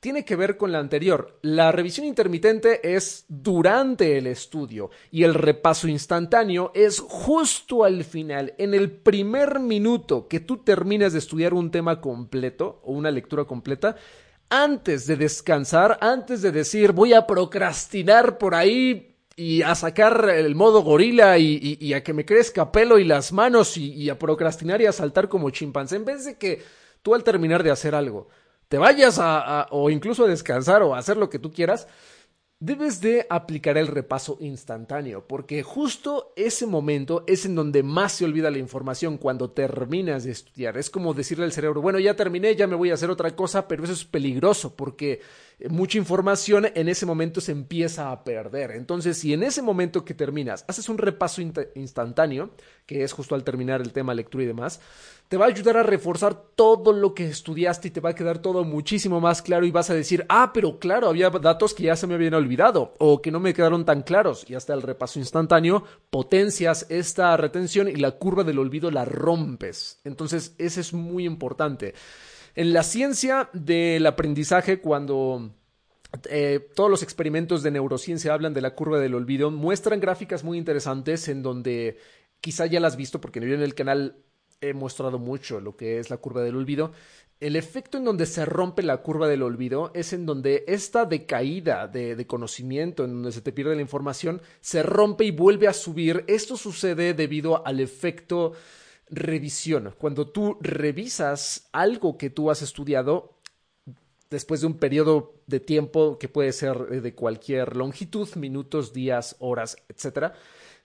Tiene 0.00 0.24
que 0.24 0.36
ver 0.36 0.56
con 0.56 0.70
la 0.70 0.78
anterior. 0.78 1.38
La 1.42 1.72
revisión 1.72 2.06
intermitente 2.06 2.94
es 2.94 3.24
durante 3.28 4.18
el 4.18 4.26
estudio 4.26 4.90
y 5.10 5.24
el 5.24 5.34
repaso 5.34 5.88
instantáneo 5.88 6.70
es 6.74 7.00
justo 7.00 7.84
al 7.84 8.04
final, 8.04 8.54
en 8.58 8.74
el 8.74 8.90
primer 8.92 9.60
minuto 9.60 10.28
que 10.28 10.40
tú 10.40 10.58
terminas 10.58 11.14
de 11.14 11.18
estudiar 11.18 11.54
un 11.54 11.70
tema 11.70 12.00
completo 12.00 12.80
o 12.84 12.92
una 12.92 13.10
lectura 13.10 13.44
completa. 13.44 13.96
Antes 14.50 15.06
de 15.06 15.16
descansar, 15.16 15.98
antes 16.02 16.42
de 16.42 16.52
decir 16.52 16.92
voy 16.92 17.14
a 17.14 17.26
procrastinar 17.26 18.36
por 18.36 18.54
ahí 18.54 19.16
y 19.36 19.62
a 19.62 19.74
sacar 19.74 20.28
el 20.28 20.54
modo 20.54 20.82
gorila 20.82 21.38
y, 21.38 21.92
a 21.94 22.04
que 22.04 22.12
me 22.12 22.26
crezca 22.26 22.70
pelo 22.70 22.98
y 22.98 23.04
las 23.04 23.32
manos 23.32 23.78
y, 23.78 23.90
y 23.94 24.10
a 24.10 24.18
procrastinar 24.18 24.82
y 24.82 24.86
a 24.86 24.92
saltar 24.92 25.30
como 25.30 25.48
chimpancé, 25.48 25.96
en 25.96 26.04
vez 26.04 26.26
de 26.26 26.36
que 26.36 26.62
tú 27.02 27.14
al 27.14 27.24
terminar 27.24 27.62
de 27.62 27.70
hacer 27.70 27.94
algo 27.94 28.28
te 28.74 28.78
vayas 28.78 29.20
a, 29.20 29.68
o 29.70 29.88
incluso 29.88 30.24
a 30.24 30.26
descansar 30.26 30.82
o 30.82 30.96
a 30.96 30.98
hacer 30.98 31.16
lo 31.16 31.30
que 31.30 31.38
tú 31.38 31.52
quieras, 31.52 31.86
debes 32.58 33.00
de 33.00 33.24
aplicar 33.30 33.78
el 33.78 33.86
repaso 33.86 34.36
instantáneo, 34.40 35.28
porque 35.28 35.62
justo 35.62 36.32
ese 36.34 36.66
momento 36.66 37.22
es 37.28 37.46
en 37.46 37.54
donde 37.54 37.84
más 37.84 38.14
se 38.14 38.24
olvida 38.24 38.50
la 38.50 38.58
información 38.58 39.16
cuando 39.16 39.52
terminas 39.52 40.24
de 40.24 40.32
estudiar. 40.32 40.76
Es 40.76 40.90
como 40.90 41.14
decirle 41.14 41.44
al 41.44 41.52
cerebro, 41.52 41.82
bueno, 41.82 42.00
ya 42.00 42.16
terminé, 42.16 42.56
ya 42.56 42.66
me 42.66 42.74
voy 42.74 42.90
a 42.90 42.94
hacer 42.94 43.10
otra 43.10 43.36
cosa, 43.36 43.68
pero 43.68 43.84
eso 43.84 43.92
es 43.92 44.04
peligroso 44.04 44.74
porque 44.74 45.20
mucha 45.68 45.98
información 45.98 46.66
en 46.74 46.88
ese 46.88 47.06
momento 47.06 47.40
se 47.40 47.52
empieza 47.52 48.10
a 48.10 48.24
perder. 48.24 48.72
Entonces, 48.72 49.18
si 49.18 49.32
en 49.32 49.44
ese 49.44 49.62
momento 49.62 50.04
que 50.04 50.14
terminas 50.14 50.64
haces 50.66 50.88
un 50.88 50.98
repaso 50.98 51.42
instantáneo, 51.76 52.50
que 52.86 53.04
es 53.04 53.12
justo 53.12 53.36
al 53.36 53.44
terminar 53.44 53.82
el 53.82 53.92
tema 53.92 54.14
lectura 54.14 54.42
y 54.42 54.48
demás, 54.48 54.80
te 55.34 55.38
va 55.38 55.46
a 55.46 55.48
ayudar 55.48 55.76
a 55.78 55.82
reforzar 55.82 56.40
todo 56.54 56.92
lo 56.92 57.12
que 57.12 57.26
estudiaste 57.26 57.88
y 57.88 57.90
te 57.90 57.98
va 57.98 58.10
a 58.10 58.14
quedar 58.14 58.38
todo 58.38 58.62
muchísimo 58.62 59.20
más 59.20 59.42
claro 59.42 59.66
y 59.66 59.72
vas 59.72 59.90
a 59.90 59.94
decir, 59.94 60.24
ah, 60.28 60.52
pero 60.54 60.78
claro, 60.78 61.08
había 61.08 61.28
datos 61.28 61.74
que 61.74 61.82
ya 61.82 61.96
se 61.96 62.06
me 62.06 62.14
habían 62.14 62.34
olvidado 62.34 62.94
o 63.00 63.20
que 63.20 63.32
no 63.32 63.40
me 63.40 63.52
quedaron 63.52 63.84
tan 63.84 64.02
claros 64.02 64.48
y 64.48 64.54
hasta 64.54 64.74
el 64.74 64.82
repaso 64.82 65.18
instantáneo 65.18 65.82
potencias 66.08 66.86
esta 66.88 67.36
retención 67.36 67.88
y 67.88 67.96
la 67.96 68.12
curva 68.12 68.44
del 68.44 68.60
olvido 68.60 68.92
la 68.92 69.04
rompes. 69.04 70.00
Entonces, 70.04 70.54
eso 70.58 70.80
es 70.80 70.92
muy 70.92 71.24
importante. 71.24 71.94
En 72.54 72.72
la 72.72 72.84
ciencia 72.84 73.50
del 73.52 74.06
aprendizaje, 74.06 74.80
cuando 74.80 75.50
eh, 76.30 76.64
todos 76.76 76.88
los 76.88 77.02
experimentos 77.02 77.64
de 77.64 77.72
neurociencia 77.72 78.32
hablan 78.32 78.54
de 78.54 78.60
la 78.60 78.76
curva 78.76 79.00
del 79.00 79.16
olvido, 79.16 79.50
muestran 79.50 79.98
gráficas 79.98 80.44
muy 80.44 80.58
interesantes 80.58 81.26
en 81.26 81.42
donde 81.42 81.98
quizá 82.40 82.66
ya 82.66 82.78
las 82.78 82.92
has 82.92 82.96
visto 82.96 83.20
porque 83.20 83.40
en 83.40 83.62
el 83.62 83.74
canal 83.74 84.23
he 84.68 84.74
mostrado 84.74 85.18
mucho 85.18 85.60
lo 85.60 85.76
que 85.76 85.98
es 85.98 86.10
la 86.10 86.16
curva 86.16 86.42
del 86.42 86.56
olvido. 86.56 86.92
El 87.40 87.56
efecto 87.56 87.98
en 87.98 88.04
donde 88.04 88.26
se 88.26 88.44
rompe 88.44 88.82
la 88.82 88.98
curva 88.98 89.28
del 89.28 89.42
olvido 89.42 89.90
es 89.94 90.12
en 90.12 90.24
donde 90.24 90.64
esta 90.66 91.04
decaída 91.04 91.88
de, 91.88 92.26
conocimiento, 92.26 93.04
en 93.04 93.12
donde 93.12 93.32
se 93.32 93.42
te 93.42 93.52
pierde 93.52 93.74
la 93.74 93.82
información, 93.82 94.40
se 94.60 94.82
rompe 94.82 95.24
y 95.24 95.30
vuelve 95.30 95.68
a 95.68 95.72
subir. 95.72 96.24
Esto 96.26 96.56
sucede 96.56 97.12
debido 97.12 97.66
al 97.66 97.80
efecto 97.80 98.52
revisión. 99.10 99.94
Cuando 99.98 100.28
tú 100.28 100.56
revisas 100.60 101.68
algo 101.72 102.16
que 102.16 102.30
tú 102.30 102.50
has 102.50 102.62
estudiado, 102.62 103.34
después 104.30 104.60
de 104.60 104.68
un 104.68 104.78
periodo 104.78 105.34
de 105.46 105.60
tiempo 105.60 106.18
que 106.18 106.28
puede 106.28 106.52
ser 106.52 107.02
de 107.02 107.14
cualquier 107.14 107.76
longitud, 107.76 108.28
minutos, 108.36 108.92
días, 108.92 109.36
horas, 109.38 109.76
etcétera, 109.88 110.34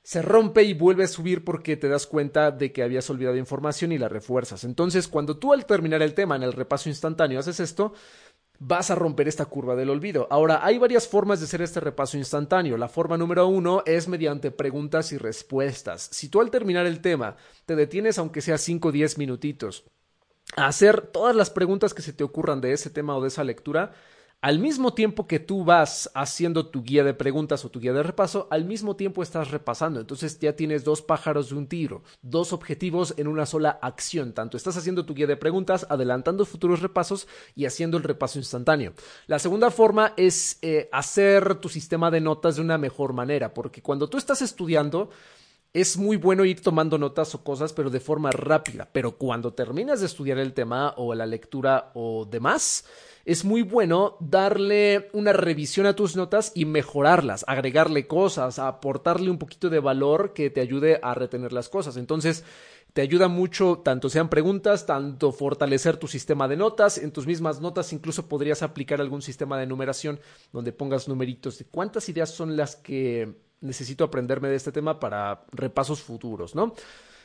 se 0.03 0.21
rompe 0.21 0.63
y 0.63 0.73
vuelve 0.73 1.03
a 1.03 1.07
subir 1.07 1.43
porque 1.43 1.77
te 1.77 1.89
das 1.89 2.07
cuenta 2.07 2.51
de 2.51 2.71
que 2.71 2.83
habías 2.83 3.09
olvidado 3.09 3.37
información 3.37 3.91
y 3.91 3.97
la 3.97 4.09
refuerzas. 4.09 4.63
Entonces, 4.63 5.07
cuando 5.07 5.37
tú 5.37 5.53
al 5.53 5.65
terminar 5.65 6.01
el 6.01 6.13
tema 6.13 6.35
en 6.35 6.43
el 6.43 6.53
repaso 6.53 6.89
instantáneo 6.89 7.39
haces 7.39 7.59
esto, 7.59 7.93
vas 8.59 8.91
a 8.91 8.95
romper 8.95 9.27
esta 9.27 9.45
curva 9.45 9.75
del 9.75 9.89
olvido. 9.89 10.27
Ahora, 10.31 10.65
hay 10.65 10.77
varias 10.77 11.07
formas 11.07 11.39
de 11.39 11.45
hacer 11.45 11.61
este 11.61 11.79
repaso 11.79 12.17
instantáneo. 12.17 12.77
La 12.77 12.89
forma 12.89 13.17
número 13.17 13.47
uno 13.47 13.83
es 13.85 14.07
mediante 14.07 14.51
preguntas 14.51 15.11
y 15.11 15.17
respuestas. 15.17 16.09
Si 16.11 16.29
tú 16.29 16.41
al 16.41 16.51
terminar 16.51 16.85
el 16.85 17.01
tema 17.01 17.35
te 17.65 17.75
detienes 17.75 18.17
aunque 18.17 18.41
sea 18.41 18.57
5 18.57 18.89
o 18.89 18.91
10 18.91 19.17
minutitos 19.17 19.85
hacer 20.55 21.01
todas 21.01 21.35
las 21.35 21.49
preguntas 21.49 21.93
que 21.93 22.01
se 22.01 22.13
te 22.13 22.23
ocurran 22.23 22.61
de 22.61 22.73
ese 22.73 22.89
tema 22.89 23.15
o 23.15 23.21
de 23.21 23.27
esa 23.27 23.43
lectura 23.43 23.91
al 24.41 24.59
mismo 24.59 24.93
tiempo 24.93 25.27
que 25.27 25.39
tú 25.39 25.65
vas 25.65 26.09
haciendo 26.13 26.67
tu 26.67 26.83
guía 26.83 27.03
de 27.03 27.13
preguntas 27.13 27.65
o 27.65 27.69
tu 27.69 27.81
guía 27.81 27.91
de 27.91 28.03
repaso, 28.03 28.47
al 28.51 28.63
mismo 28.63 28.95
tiempo 28.95 29.21
estás 29.21 29.51
repasando. 29.51 29.99
Entonces 29.99 30.39
ya 30.39 30.55
tienes 30.55 30.85
dos 30.85 31.01
pájaros 31.01 31.49
de 31.49 31.55
un 31.55 31.67
tiro, 31.67 32.03
dos 32.21 32.53
objetivos 32.53 33.13
en 33.17 33.27
una 33.27 33.45
sola 33.45 33.79
acción. 33.81 34.33
Tanto 34.33 34.55
estás 34.55 34.77
haciendo 34.77 35.05
tu 35.05 35.13
guía 35.13 35.27
de 35.27 35.35
preguntas, 35.35 35.85
adelantando 35.89 36.45
futuros 36.45 36.81
repasos 36.81 37.27
y 37.53 37.65
haciendo 37.65 37.97
el 37.97 38.03
repaso 38.03 38.39
instantáneo. 38.39 38.93
La 39.27 39.39
segunda 39.39 39.71
forma 39.71 40.13
es 40.15 40.57
eh, 40.61 40.87
hacer 40.93 41.55
tu 41.55 41.67
sistema 41.67 42.09
de 42.09 42.21
notas 42.21 42.55
de 42.55 42.61
una 42.61 42.77
mejor 42.77 43.11
manera, 43.11 43.53
porque 43.53 43.81
cuando 43.81 44.09
tú 44.09 44.17
estás 44.17 44.41
estudiando, 44.41 45.09
es 45.73 45.97
muy 45.97 46.17
bueno 46.17 46.45
ir 46.45 46.61
tomando 46.61 46.97
notas 46.97 47.35
o 47.35 47.43
cosas, 47.43 47.73
pero 47.73 47.89
de 47.89 47.99
forma 47.99 48.31
rápida. 48.31 48.89
Pero 48.91 49.17
cuando 49.17 49.53
terminas 49.53 49.99
de 49.99 50.07
estudiar 50.07 50.39
el 50.39 50.53
tema 50.53 50.93
o 50.97 51.13
la 51.13 51.25
lectura 51.25 51.91
o 51.93 52.25
demás, 52.25 52.85
es 53.29 53.45
muy 53.45 53.61
bueno 53.61 54.17
darle 54.19 55.07
una 55.13 55.33
revisión 55.33 55.85
a 55.85 55.95
tus 55.95 56.15
notas 56.15 56.51
y 56.55 56.65
mejorarlas, 56.65 57.45
agregarle 57.47 58.07
cosas, 58.07 58.57
aportarle 58.57 59.29
un 59.29 59.37
poquito 59.37 59.69
de 59.69 59.79
valor 59.79 60.33
que 60.33 60.49
te 60.49 60.61
ayude 60.61 60.99
a 61.03 61.13
retener 61.13 61.53
las 61.53 61.69
cosas. 61.69 61.95
Entonces, 61.95 62.43
te 62.93 63.03
ayuda 63.03 63.27
mucho, 63.27 63.81
tanto 63.85 64.09
sean 64.09 64.29
preguntas, 64.29 64.87
tanto 64.87 65.31
fortalecer 65.31 65.97
tu 65.97 66.07
sistema 66.07 66.47
de 66.47 66.57
notas. 66.57 66.97
En 66.97 67.11
tus 67.11 67.27
mismas 67.27 67.61
notas 67.61 67.93
incluso 67.93 68.27
podrías 68.27 68.63
aplicar 68.63 68.99
algún 68.99 69.21
sistema 69.21 69.59
de 69.59 69.67
numeración 69.67 70.19
donde 70.51 70.71
pongas 70.71 71.07
numeritos 71.07 71.59
de 71.59 71.65
cuántas 71.65 72.09
ideas 72.09 72.31
son 72.31 72.57
las 72.57 72.77
que 72.77 73.35
necesito 73.61 74.03
aprenderme 74.03 74.47
de 74.47 74.55
este 74.55 74.71
tema 74.71 74.99
para 74.99 75.43
repasos 75.51 76.01
futuros, 76.01 76.55
¿no? 76.55 76.73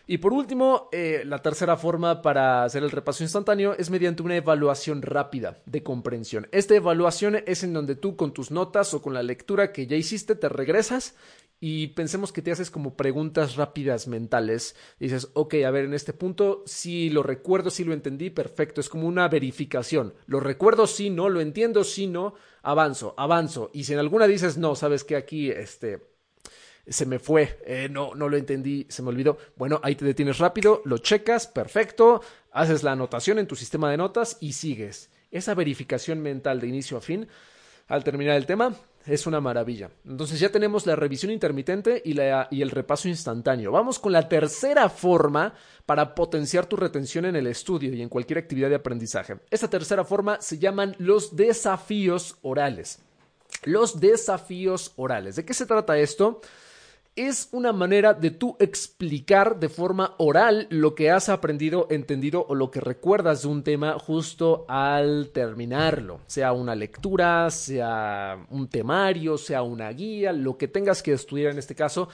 Y 0.06 0.18
por 0.18 0.34
último, 0.34 0.88
eh, 0.92 1.23
la 1.25 1.40
tercera 1.40 1.78
forma 1.78 2.20
para 2.20 2.64
hacer 2.64 2.82
el 2.82 2.90
repaso 2.90 3.23
instantáneo 3.23 3.75
es 3.78 3.88
mediante 3.88 4.23
una 4.23 4.37
evaluación 4.37 5.00
rápida 5.00 5.62
de 5.64 5.82
comprensión. 5.82 6.46
Esta 6.52 6.75
evaluación 6.75 7.42
es 7.46 7.64
en 7.64 7.73
donde 7.73 7.96
tú 7.96 8.14
con 8.14 8.34
tus 8.34 8.50
notas 8.50 8.92
o 8.92 9.00
con 9.00 9.14
la 9.14 9.23
lectura 9.23 9.73
que 9.73 9.87
ya 9.87 9.96
hiciste 9.96 10.34
te 10.34 10.50
regresas 10.50 11.14
y 11.58 11.88
pensemos 11.88 12.32
que 12.32 12.42
te 12.42 12.52
haces 12.52 12.70
como 12.70 12.94
preguntas 12.99 13.56
rápidas 13.56 14.06
mentales. 14.06 14.76
dices, 15.00 15.30
ok, 15.32 15.54
a 15.66 15.70
ver, 15.70 15.87
en 15.87 15.94
este 15.94 16.12
punto 16.12 16.62
sí 16.66 17.08
lo 17.08 17.23
recuerdo, 17.23 17.70
sí 17.70 17.84
lo 17.84 17.94
entendí, 17.94 18.28
perfecto. 18.28 18.82
Es 18.82 18.90
como 18.90 19.08
una 19.08 19.26
verificación. 19.28 20.12
Lo 20.26 20.40
recuerdo, 20.40 20.87
sí, 20.87 21.08
no, 21.08 21.30
lo 21.30 21.40
entiendo, 21.40 21.82
sí, 21.82 22.06
no, 22.06 22.34
avanzo, 22.61 23.14
avanzo. 23.16 23.70
Y 23.73 23.84
si 23.84 23.94
en 23.94 24.00
alguna 24.00 24.26
dices, 24.26 24.58
no, 24.58 24.75
sabes 24.75 25.04
que 25.04 25.16
aquí, 25.16 25.50
este 25.50 26.13
se 26.86 27.06
me 27.06 27.18
fue, 27.18 27.58
eh, 27.66 27.88
no, 27.90 28.14
no 28.14 28.28
lo 28.28 28.36
entendí, 28.36 28.86
se 28.88 29.02
me 29.02 29.08
olvidó. 29.08 29.38
Bueno, 29.56 29.80
ahí 29.82 29.94
te 29.94 30.04
detienes 30.04 30.38
rápido, 30.38 30.82
lo 30.84 30.98
checas, 30.98 31.46
perfecto, 31.46 32.22
haces 32.52 32.82
la 32.82 32.92
anotación 32.92 33.38
en 33.38 33.46
tu 33.46 33.56
sistema 33.56 33.90
de 33.90 33.96
notas 33.96 34.36
y 34.40 34.52
sigues. 34.52 35.10
Esa 35.30 35.54
verificación 35.54 36.20
mental 36.20 36.60
de 36.60 36.68
inicio 36.68 36.96
a 36.96 37.00
fin, 37.00 37.26
al 37.88 38.04
terminar 38.04 38.36
el 38.36 38.46
tema, 38.46 38.74
es 39.06 39.26
una 39.26 39.40
maravilla. 39.40 39.90
Entonces 40.06 40.40
ya 40.40 40.50
tenemos 40.50 40.86
la 40.86 40.96
revisión 40.96 41.30
intermitente 41.30 42.00
y, 42.04 42.14
la, 42.14 42.48
y 42.50 42.62
el 42.62 42.70
repaso 42.70 43.08
instantáneo. 43.08 43.70
Vamos 43.70 43.98
con 43.98 44.12
la 44.12 44.28
tercera 44.28 44.88
forma 44.88 45.54
para 45.84 46.14
potenciar 46.14 46.66
tu 46.66 46.76
retención 46.76 47.26
en 47.26 47.36
el 47.36 47.46
estudio 47.46 47.92
y 47.92 48.00
en 48.00 48.08
cualquier 48.08 48.38
actividad 48.38 48.70
de 48.70 48.76
aprendizaje. 48.76 49.36
Esta 49.50 49.68
tercera 49.68 50.04
forma 50.04 50.40
se 50.40 50.58
llaman 50.58 50.94
los 50.98 51.36
desafíos 51.36 52.36
orales. 52.42 53.00
Los 53.64 54.00
desafíos 54.00 54.92
orales. 54.96 55.36
¿De 55.36 55.44
qué 55.44 55.54
se 55.54 55.66
trata 55.66 55.98
esto? 55.98 56.40
Es 57.16 57.49
una 57.52 57.73
manera 57.73 58.12
de 58.12 58.30
tú 58.30 58.56
explicar 58.59 59.61
de 59.61 59.68
forma 59.68 60.14
oral 60.18 60.66
lo 60.71 60.94
que 60.94 61.11
has 61.11 61.28
aprendido, 61.28 61.87
entendido 61.90 62.44
o 62.49 62.54
lo 62.54 62.71
que 62.71 62.80
recuerdas 62.80 63.42
de 63.42 63.49
un 63.49 63.62
tema 63.62 63.99
justo 63.99 64.64
al 64.68 65.30
terminarlo, 65.33 66.21
sea 66.26 66.52
una 66.52 66.75
lectura, 66.75 67.50
sea 67.50 68.44
un 68.50 68.68
temario, 68.68 69.38
sea 69.38 69.62
una 69.62 69.90
guía, 69.90 70.33
lo 70.33 70.59
que 70.59 70.66
tengas 70.66 71.02
que 71.02 71.12
estudiar 71.12 71.52
en 71.52 71.59
este 71.59 71.76
caso, 71.76 72.09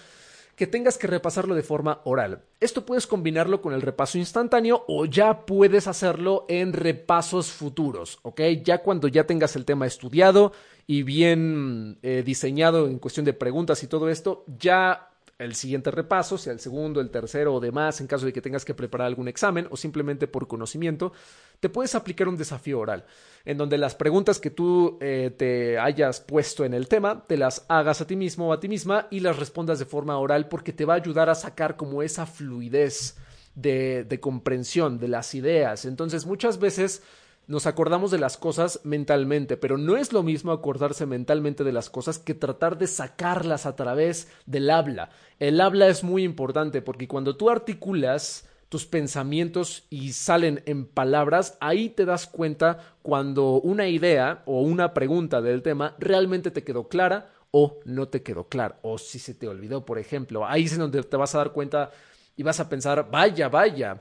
que 0.54 0.66
tengas 0.66 0.98
que 0.98 1.06
repasarlo 1.06 1.54
de 1.54 1.62
forma 1.62 2.02
oral. 2.04 2.42
Esto 2.60 2.84
puedes 2.84 3.06
combinarlo 3.06 3.62
con 3.62 3.72
el 3.72 3.80
repaso 3.80 4.18
instantáneo 4.18 4.84
o 4.88 5.06
ya 5.06 5.46
puedes 5.46 5.86
hacerlo 5.86 6.44
en 6.50 6.74
repasos 6.74 7.50
futuros, 7.50 8.18
¿ok? 8.20 8.42
Ya 8.62 8.82
cuando 8.82 9.08
ya 9.08 9.24
tengas 9.24 9.56
el 9.56 9.64
tema 9.64 9.86
estudiado 9.86 10.52
y 10.90 11.04
bien 11.04 11.98
eh, 12.02 12.24
diseñado 12.26 12.88
en 12.88 12.98
cuestión 12.98 13.24
de 13.24 13.32
preguntas 13.32 13.80
y 13.84 13.86
todo 13.86 14.08
esto, 14.08 14.44
ya 14.58 15.12
el 15.38 15.54
siguiente 15.54 15.92
repaso, 15.92 16.36
sea 16.36 16.52
el 16.52 16.58
segundo, 16.58 17.00
el 17.00 17.10
tercero 17.10 17.54
o 17.54 17.60
demás, 17.60 18.00
en 18.00 18.08
caso 18.08 18.26
de 18.26 18.32
que 18.32 18.40
tengas 18.40 18.64
que 18.64 18.74
preparar 18.74 19.06
algún 19.06 19.28
examen 19.28 19.68
o 19.70 19.76
simplemente 19.76 20.26
por 20.26 20.48
conocimiento, 20.48 21.12
te 21.60 21.68
puedes 21.68 21.94
aplicar 21.94 22.26
un 22.26 22.36
desafío 22.36 22.80
oral, 22.80 23.04
en 23.44 23.56
donde 23.56 23.78
las 23.78 23.94
preguntas 23.94 24.40
que 24.40 24.50
tú 24.50 24.98
eh, 25.00 25.32
te 25.38 25.78
hayas 25.78 26.22
puesto 26.22 26.64
en 26.64 26.74
el 26.74 26.88
tema, 26.88 27.24
te 27.24 27.36
las 27.36 27.66
hagas 27.68 28.00
a 28.00 28.08
ti 28.08 28.16
mismo 28.16 28.48
o 28.48 28.52
a 28.52 28.58
ti 28.58 28.66
misma 28.66 29.06
y 29.12 29.20
las 29.20 29.38
respondas 29.38 29.78
de 29.78 29.84
forma 29.84 30.18
oral 30.18 30.48
porque 30.48 30.72
te 30.72 30.86
va 30.86 30.94
a 30.94 30.96
ayudar 30.96 31.30
a 31.30 31.36
sacar 31.36 31.76
como 31.76 32.02
esa 32.02 32.26
fluidez 32.26 33.16
de, 33.54 34.02
de 34.02 34.18
comprensión 34.18 34.98
de 34.98 35.06
las 35.06 35.36
ideas. 35.36 35.84
Entonces, 35.84 36.26
muchas 36.26 36.58
veces 36.58 37.04
nos 37.50 37.66
acordamos 37.66 38.12
de 38.12 38.18
las 38.18 38.36
cosas 38.36 38.80
mentalmente, 38.84 39.56
pero 39.56 39.76
no 39.76 39.96
es 39.96 40.12
lo 40.12 40.22
mismo 40.22 40.52
acordarse 40.52 41.04
mentalmente 41.04 41.64
de 41.64 41.72
las 41.72 41.90
cosas 41.90 42.20
que 42.20 42.32
tratar 42.32 42.78
de 42.78 42.86
sacarlas 42.86 43.66
a 43.66 43.74
través 43.74 44.28
del 44.46 44.70
habla. 44.70 45.10
El 45.40 45.60
habla 45.60 45.88
es 45.88 46.04
muy 46.04 46.22
importante 46.22 46.80
porque 46.80 47.08
cuando 47.08 47.36
tú 47.36 47.50
articulas 47.50 48.48
tus 48.68 48.86
pensamientos 48.86 49.82
y 49.90 50.12
salen 50.12 50.62
en 50.64 50.86
palabras, 50.86 51.58
ahí 51.58 51.88
te 51.88 52.04
das 52.04 52.28
cuenta 52.28 52.94
cuando 53.02 53.54
una 53.54 53.88
idea 53.88 54.44
o 54.46 54.62
una 54.62 54.94
pregunta 54.94 55.42
del 55.42 55.62
tema 55.62 55.96
realmente 55.98 56.52
te 56.52 56.62
quedó 56.62 56.86
clara 56.86 57.32
o 57.50 57.80
no 57.84 58.06
te 58.06 58.22
quedó 58.22 58.44
clara, 58.48 58.78
o 58.82 58.96
si 58.96 59.18
se 59.18 59.34
te 59.34 59.48
olvidó, 59.48 59.84
por 59.84 59.98
ejemplo. 59.98 60.46
Ahí 60.46 60.66
es 60.66 60.78
donde 60.78 61.02
te 61.02 61.16
vas 61.16 61.34
a 61.34 61.38
dar 61.38 61.50
cuenta 61.50 61.90
y 62.36 62.44
vas 62.44 62.60
a 62.60 62.68
pensar, 62.68 63.10
vaya, 63.10 63.48
vaya, 63.48 64.00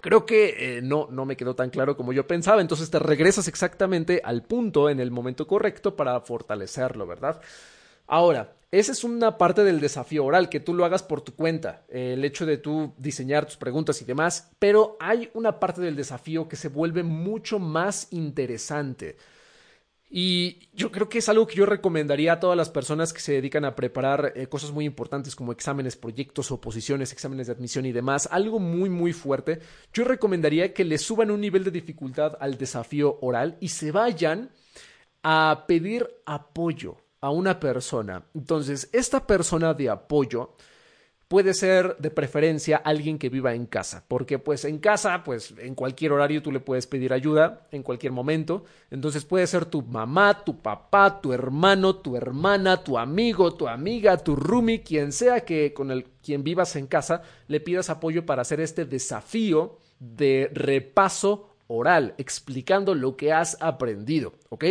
Creo 0.00 0.26
que 0.26 0.78
eh, 0.78 0.82
no, 0.82 1.08
no 1.10 1.24
me 1.24 1.36
quedó 1.36 1.54
tan 1.54 1.70
claro 1.70 1.96
como 1.96 2.12
yo 2.12 2.26
pensaba, 2.26 2.60
entonces 2.60 2.90
te 2.90 2.98
regresas 2.98 3.48
exactamente 3.48 4.20
al 4.24 4.42
punto 4.42 4.88
en 4.88 5.00
el 5.00 5.10
momento 5.10 5.46
correcto 5.46 5.96
para 5.96 6.20
fortalecerlo, 6.20 7.06
¿verdad? 7.06 7.40
Ahora, 8.06 8.54
esa 8.72 8.92
es 8.92 9.02
una 9.02 9.36
parte 9.36 9.64
del 9.64 9.80
desafío 9.80 10.24
oral, 10.24 10.48
que 10.48 10.60
tú 10.60 10.74
lo 10.74 10.84
hagas 10.84 11.02
por 11.02 11.22
tu 11.22 11.34
cuenta, 11.34 11.82
el 11.88 12.24
hecho 12.24 12.46
de 12.46 12.56
tú 12.56 12.92
diseñar 12.98 13.44
tus 13.44 13.56
preguntas 13.56 14.00
y 14.00 14.04
demás, 14.04 14.50
pero 14.58 14.96
hay 15.00 15.28
una 15.34 15.58
parte 15.58 15.80
del 15.80 15.96
desafío 15.96 16.48
que 16.48 16.56
se 16.56 16.68
vuelve 16.68 17.02
mucho 17.02 17.58
más 17.58 18.06
interesante. 18.12 19.16
Y 20.12 20.68
yo 20.72 20.90
creo 20.90 21.08
que 21.08 21.18
es 21.18 21.28
algo 21.28 21.46
que 21.46 21.54
yo 21.54 21.66
recomendaría 21.66 22.32
a 22.32 22.40
todas 22.40 22.56
las 22.56 22.68
personas 22.68 23.12
que 23.12 23.20
se 23.20 23.32
dedican 23.32 23.64
a 23.64 23.76
preparar 23.76 24.32
eh, 24.34 24.48
cosas 24.48 24.72
muy 24.72 24.84
importantes 24.84 25.36
como 25.36 25.52
exámenes, 25.52 25.96
proyectos, 25.96 26.50
oposiciones, 26.50 27.12
exámenes 27.12 27.46
de 27.46 27.52
admisión 27.52 27.86
y 27.86 27.92
demás, 27.92 28.28
algo 28.32 28.58
muy 28.58 28.90
muy 28.90 29.12
fuerte. 29.12 29.60
Yo 29.92 30.02
recomendaría 30.02 30.74
que 30.74 30.84
le 30.84 30.98
suban 30.98 31.30
un 31.30 31.40
nivel 31.40 31.62
de 31.62 31.70
dificultad 31.70 32.36
al 32.40 32.58
desafío 32.58 33.18
oral 33.20 33.56
y 33.60 33.68
se 33.68 33.92
vayan 33.92 34.50
a 35.22 35.64
pedir 35.68 36.08
apoyo 36.26 36.96
a 37.20 37.30
una 37.30 37.60
persona. 37.60 38.24
Entonces, 38.34 38.90
esta 38.92 39.28
persona 39.28 39.74
de 39.74 39.90
apoyo 39.90 40.56
puede 41.30 41.54
ser 41.54 41.96
de 41.98 42.10
preferencia 42.10 42.76
alguien 42.78 43.16
que 43.16 43.28
viva 43.28 43.54
en 43.54 43.64
casa, 43.64 44.02
porque 44.08 44.40
pues 44.40 44.64
en 44.64 44.78
casa, 44.78 45.22
pues 45.22 45.54
en 45.58 45.76
cualquier 45.76 46.10
horario 46.10 46.42
tú 46.42 46.50
le 46.50 46.58
puedes 46.58 46.88
pedir 46.88 47.12
ayuda, 47.12 47.68
en 47.70 47.84
cualquier 47.84 48.10
momento, 48.10 48.64
entonces 48.90 49.24
puede 49.24 49.46
ser 49.46 49.64
tu 49.64 49.82
mamá, 49.82 50.42
tu 50.42 50.60
papá, 50.60 51.20
tu 51.20 51.32
hermano, 51.32 51.94
tu 51.94 52.16
hermana, 52.16 52.82
tu 52.82 52.98
amigo, 52.98 53.54
tu 53.54 53.68
amiga, 53.68 54.16
tu 54.16 54.34
roomie, 54.34 54.82
quien 54.82 55.12
sea 55.12 55.44
que 55.44 55.72
con 55.72 55.92
el 55.92 56.06
quien 56.20 56.42
vivas 56.42 56.74
en 56.74 56.88
casa, 56.88 57.22
le 57.46 57.60
pidas 57.60 57.90
apoyo 57.90 58.26
para 58.26 58.42
hacer 58.42 58.58
este 58.58 58.84
desafío 58.84 59.78
de 60.00 60.50
repaso 60.52 61.48
oral, 61.68 62.14
explicando 62.18 62.96
lo 62.96 63.16
que 63.16 63.32
has 63.32 63.56
aprendido, 63.60 64.32
¿ok? 64.48 64.64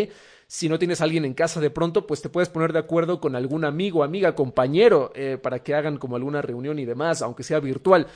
Si 0.51 0.67
no 0.67 0.79
tienes 0.79 0.99
a 0.99 1.03
alguien 1.03 1.25
en 1.25 1.35
casa 1.35 1.61
de 1.61 1.69
pronto, 1.69 2.07
pues 2.07 2.23
te 2.23 2.29
puedes 2.29 2.49
poner 2.49 2.73
de 2.73 2.79
acuerdo 2.79 3.21
con 3.21 3.35
algún 3.35 3.65
amigo, 3.65 4.03
amiga, 4.03 4.33
compañero, 4.33 5.11
eh, 5.13 5.37
para 5.39 5.59
que 5.61 5.75
hagan 5.75 5.97
como 5.97 6.15
alguna 6.15 6.41
reunión 6.41 6.79
y 6.79 6.85
demás, 6.85 7.21
aunque 7.21 7.43
sea 7.43 7.59
virtual. 7.59 8.07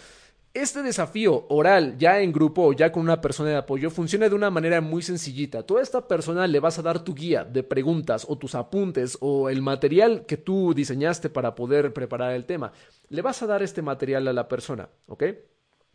Este 0.51 0.81
desafío 0.81 1.45
oral, 1.49 1.95
ya 1.99 2.21
en 2.21 2.33
grupo 2.33 2.63
o 2.63 2.73
ya 2.73 2.91
con 2.91 3.03
una 3.03 3.21
persona 3.21 3.51
de 3.51 3.57
apoyo, 3.57 3.91
funciona 3.91 4.29
de 4.29 4.33
una 4.33 4.49
manera 4.49 4.81
muy 4.81 5.03
sencillita. 5.03 5.61
Tú 5.61 5.77
a 5.77 5.83
esta 5.83 6.07
persona 6.07 6.47
le 6.47 6.59
vas 6.59 6.79
a 6.79 6.81
dar 6.81 7.03
tu 7.03 7.13
guía 7.13 7.43
de 7.43 7.61
preguntas 7.61 8.25
o 8.27 8.35
tus 8.35 8.55
apuntes 8.55 9.15
o 9.21 9.47
el 9.47 9.61
material 9.61 10.25
que 10.25 10.37
tú 10.37 10.73
diseñaste 10.73 11.29
para 11.29 11.53
poder 11.53 11.93
preparar 11.93 12.31
el 12.31 12.45
tema. 12.45 12.73
Le 13.09 13.21
vas 13.21 13.43
a 13.43 13.47
dar 13.47 13.61
este 13.61 13.83
material 13.83 14.27
a 14.27 14.33
la 14.33 14.47
persona, 14.47 14.89
¿ok? 15.05 15.23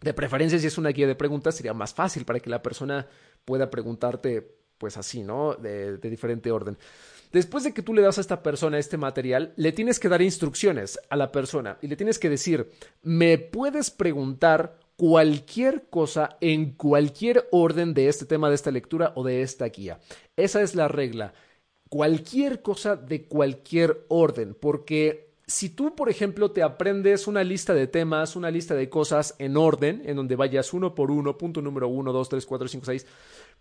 De 0.03 0.15
preferencia, 0.15 0.61
si 0.61 0.69
es 0.69 0.79
una 0.79 0.91
guía 0.91 1.09
de 1.09 1.17
preguntas, 1.17 1.57
sería 1.57 1.75
más 1.75 1.93
fácil 1.95 2.25
para 2.25 2.39
que 2.39 2.49
la 2.49 2.63
persona 2.63 3.09
pueda 3.45 3.71
preguntarte 3.71 4.57
pues 4.79 4.97
así, 4.97 5.23
¿no? 5.23 5.55
De, 5.55 5.99
diferente 5.99 6.51
orden. 6.51 6.79
Después 7.33 7.65
de 7.65 7.75
que 7.75 7.83
tú 7.83 7.93
le 7.93 8.03
das 8.03 8.17
a 8.17 8.23
esta 8.23 8.43
persona 8.43 8.79
este 8.79 8.97
material, 8.97 9.53
le 9.57 9.73
tienes 9.73 10.01
que 10.01 10.09
dar 10.09 10.23
instrucciones 10.23 10.99
a 11.11 11.17
la 11.17 11.31
persona 11.31 11.77
y 11.83 11.89
le 11.89 11.97
tienes 11.97 12.19
que 12.19 12.31
decir, 12.31 12.71
me 13.03 13.37
puedes 13.37 13.91
preguntar 13.91 14.79
cualquier 14.97 15.89
cosa 15.91 16.39
en 16.41 16.73
cualquier 16.73 17.47
orden 17.53 17.93
de 17.93 18.09
este 18.09 18.25
tema, 18.25 18.49
de 18.49 18.55
esta 18.55 18.71
lectura 18.71 19.13
o 19.15 19.25
de 19.25 19.43
esta 19.43 19.67
guía. 19.67 20.01
Esa 20.37 20.63
es 20.63 20.75
la 20.75 20.89
regla. 20.89 21.35
Cualquier 21.91 22.63
cosa 22.63 22.97
de 22.97 23.27
cualquier 23.27 24.05
orden, 24.09 24.57
porque 24.59 25.29
si 25.49 25.71
tú, 25.71 25.97
por 25.97 26.11
ejemplo, 26.11 26.51
te 26.51 26.63
aprendes 26.63 27.27
una 27.27 27.43
lista 27.43 27.73
de 27.73 27.87
temas, 27.87 28.37
una 28.37 28.51
lista 28.51 28.75
de 28.75 28.91
cosas 28.91 29.35
en 29.39 29.57
orden, 29.57 30.03
en 30.05 30.15
donde 30.15 30.37
vayas 30.37 30.75
uno 30.75 30.95
por 30.95 31.11
uno, 31.11 31.39
punto 31.39 31.63
número 31.63 31.89
uno, 31.89 32.13
dos, 32.13 32.29
tres, 32.29 32.45
cuatro, 32.45 32.69
cinco, 32.69 32.85
seis, 32.85 33.07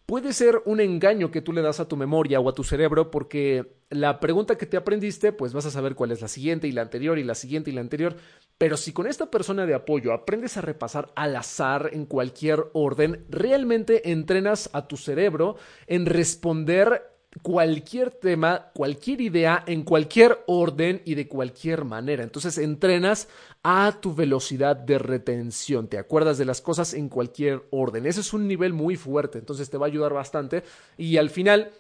puede 0.08 0.32
ser 0.32 0.62
un 0.66 0.80
engaño 0.80 1.30
que 1.30 1.42
tú 1.42 1.54
le 1.54 1.62
das 1.62 1.82
a 1.82 1.88
tu 1.88 1.98
memoria 1.98 2.40
o 2.40 2.50
a 2.50 2.54
tu 2.54 2.64
cerebro 2.64 3.12
porque 3.12 3.78
la 3.90 4.22
pregunta 4.22 4.58
que 4.58 4.66
te 4.66 4.78
aprendiste, 4.78 5.34
pues 5.34 5.54
vas 5.54 5.66
a 5.66 5.72
saber 5.72 5.96
cuál 5.96 6.12
es 6.12 6.22
la 6.22 6.30
siguiente 6.30 6.68
y 6.68 6.72
la 6.72 6.82
anterior 6.82 7.20
y 7.20 7.26
la 7.26 7.36
siguiente 7.36 7.70
y 7.70 7.74
la 7.74 7.82
anterior. 7.82 8.16
Pero 8.58 8.78
si 8.78 8.94
con 8.94 9.06
esta 9.06 9.30
persona 9.30 9.66
de 9.66 9.76
apoyo 9.76 10.14
aprendes 10.14 10.56
a 10.56 10.62
repasar 10.62 11.12
al 11.16 11.36
azar 11.36 11.90
en 11.92 12.06
cualquier 12.06 12.68
orden, 12.72 13.26
realmente 13.30 14.10
entrenas 14.10 14.70
a 14.72 14.88
tu 14.88 14.96
cerebro 14.96 15.58
en 15.88 16.06
responder 16.06 17.17
cualquier 17.38 18.12
tema, 18.12 18.72
cualquier 18.74 19.22
idea, 19.22 19.64
en 19.66 19.84
cualquier 19.84 20.44
orden 20.48 21.02
y 21.06 21.16
de 21.16 21.28
cualquier 21.28 21.86
manera. 21.86 22.24
Entonces 22.24 22.58
entrenas 22.58 23.28
a 23.64 23.98
tu 24.00 24.14
velocidad 24.14 24.76
de 24.76 25.00
retención. 25.00 25.88
Te 25.88 25.98
acuerdas 25.98 26.38
de 26.38 26.46
las 26.46 26.62
cosas 26.62 26.94
en 26.94 27.10
cualquier 27.10 27.64
orden. 27.72 28.06
Ese 28.06 28.22
es 28.22 28.34
un 28.34 28.48
nivel 28.48 28.74
muy 28.74 28.96
fuerte. 28.96 29.40
Entonces 29.40 29.70
te 29.70 29.78
va 29.78 29.86
a 29.86 29.90
ayudar 29.90 30.14
bastante. 30.14 30.64
Y 30.98 31.18
al 31.18 31.30
final, 31.30 31.72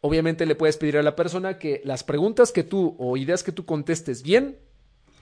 obviamente 0.00 0.46
le 0.46 0.54
puedes 0.54 0.76
pedir 0.76 0.98
a 0.98 1.02
la 1.02 1.16
persona 1.16 1.58
que 1.58 1.80
las 1.84 2.04
preguntas 2.04 2.52
que 2.52 2.64
tú 2.64 2.96
o 2.98 3.16
ideas 3.16 3.42
que 3.42 3.52
tú 3.52 3.64
contestes 3.64 4.22
bien, 4.22 4.58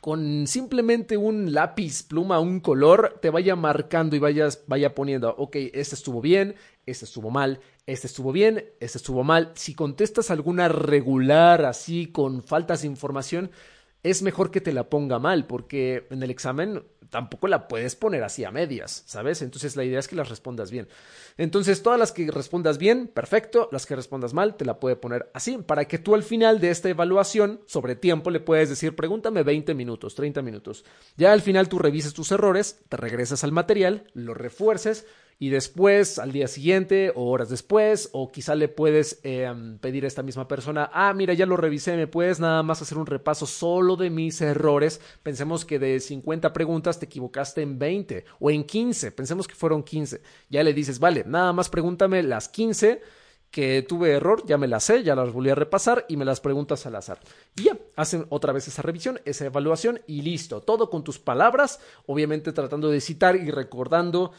con 0.02 0.48
simplemente 0.48 1.16
un 1.16 1.52
lápiz, 1.52 2.02
pluma, 2.02 2.40
un 2.40 2.58
color, 2.58 3.20
te 3.22 3.30
vaya 3.30 3.54
marcando 3.54 4.16
y 4.16 4.18
vayas, 4.18 4.64
vaya 4.66 4.96
poniendo, 4.96 5.32
ok, 5.38 5.54
este 5.74 5.94
estuvo 5.94 6.20
bien, 6.20 6.56
este 6.86 7.04
estuvo 7.04 7.30
mal, 7.30 7.60
este 7.86 8.08
estuvo 8.08 8.32
bien, 8.32 8.64
este 8.80 8.98
estuvo 8.98 9.22
mal. 9.22 9.52
Si 9.54 9.76
contestas 9.76 10.32
alguna 10.32 10.66
regular 10.66 11.64
así 11.64 12.08
con 12.08 12.42
faltas 12.42 12.82
de 12.82 12.88
información, 12.88 13.52
es 14.02 14.22
mejor 14.22 14.50
que 14.50 14.60
te 14.60 14.72
la 14.72 14.90
ponga 14.90 15.20
mal, 15.20 15.46
porque 15.46 16.08
en 16.10 16.24
el 16.24 16.32
examen 16.32 16.82
tampoco 17.12 17.46
la 17.46 17.68
puedes 17.68 17.94
poner 17.94 18.24
así 18.24 18.42
a 18.42 18.50
medias, 18.50 19.02
¿sabes? 19.04 19.42
Entonces 19.42 19.76
la 19.76 19.84
idea 19.84 19.98
es 20.00 20.08
que 20.08 20.16
las 20.16 20.30
respondas 20.30 20.70
bien. 20.70 20.88
Entonces 21.36 21.82
todas 21.82 21.98
las 21.98 22.10
que 22.10 22.30
respondas 22.30 22.78
bien, 22.78 23.06
perfecto, 23.06 23.68
las 23.70 23.84
que 23.84 23.94
respondas 23.94 24.32
mal, 24.32 24.56
te 24.56 24.64
la 24.64 24.80
puede 24.80 24.96
poner 24.96 25.30
así, 25.34 25.58
para 25.58 25.84
que 25.84 25.98
tú 25.98 26.14
al 26.14 26.22
final 26.22 26.58
de 26.58 26.70
esta 26.70 26.88
evaluación 26.88 27.60
sobre 27.66 27.96
tiempo 27.96 28.30
le 28.30 28.40
puedes 28.40 28.70
decir, 28.70 28.96
pregúntame 28.96 29.42
20 29.42 29.74
minutos, 29.74 30.14
30 30.14 30.40
minutos. 30.40 30.86
Ya 31.18 31.34
al 31.34 31.42
final 31.42 31.68
tú 31.68 31.78
revises 31.78 32.14
tus 32.14 32.32
errores, 32.32 32.80
te 32.88 32.96
regresas 32.96 33.44
al 33.44 33.52
material, 33.52 34.04
lo 34.14 34.32
refuerces 34.32 35.04
y 35.42 35.48
después, 35.48 36.20
al 36.20 36.30
día 36.30 36.46
siguiente 36.46 37.10
o 37.16 37.28
horas 37.28 37.48
después, 37.48 38.10
o 38.12 38.30
quizá 38.30 38.54
le 38.54 38.68
puedes 38.68 39.18
em, 39.24 39.76
pedir 39.78 40.04
a 40.04 40.06
esta 40.06 40.22
misma 40.22 40.46
persona, 40.46 40.88
ah, 40.94 41.12
mira, 41.14 41.34
ya 41.34 41.46
lo 41.46 41.56
revisé, 41.56 41.96
me 41.96 42.06
puedes 42.06 42.38
nada 42.38 42.62
más 42.62 42.80
hacer 42.80 42.96
un 42.96 43.06
repaso 43.06 43.44
solo 43.44 43.96
de 43.96 44.08
mis 44.08 44.40
errores. 44.40 45.00
Pensemos 45.24 45.64
que 45.64 45.80
de 45.80 45.98
50 45.98 46.52
preguntas 46.52 47.00
te 47.00 47.06
equivocaste 47.06 47.60
en 47.60 47.76
20 47.76 48.24
o 48.38 48.52
en 48.52 48.62
15, 48.62 49.10
pensemos 49.10 49.48
que 49.48 49.56
fueron 49.56 49.82
15. 49.82 50.22
Ya 50.48 50.62
le 50.62 50.72
dices, 50.72 51.00
vale, 51.00 51.24
nada 51.26 51.52
más 51.52 51.68
pregúntame 51.68 52.22
las 52.22 52.48
15 52.48 53.00
que 53.50 53.82
tuve 53.82 54.12
error, 54.12 54.44
ya 54.46 54.58
me 54.58 54.68
las 54.68 54.84
sé, 54.84 55.02
ya 55.02 55.16
las 55.16 55.32
volví 55.32 55.50
a 55.50 55.56
repasar 55.56 56.06
y 56.08 56.16
me 56.16 56.24
las 56.24 56.38
preguntas 56.38 56.86
al 56.86 56.94
azar. 56.94 57.18
Y 57.56 57.64
ya, 57.64 57.76
hacen 57.96 58.26
otra 58.28 58.52
vez 58.52 58.68
esa 58.68 58.82
revisión, 58.82 59.20
esa 59.24 59.46
evaluación 59.46 60.02
y 60.06 60.22
listo. 60.22 60.60
Todo 60.60 60.88
con 60.88 61.02
tus 61.02 61.18
palabras, 61.18 61.80
obviamente 62.06 62.52
tratando 62.52 62.90
de 62.90 63.00
citar 63.00 63.34
y 63.34 63.50
recordando 63.50 64.30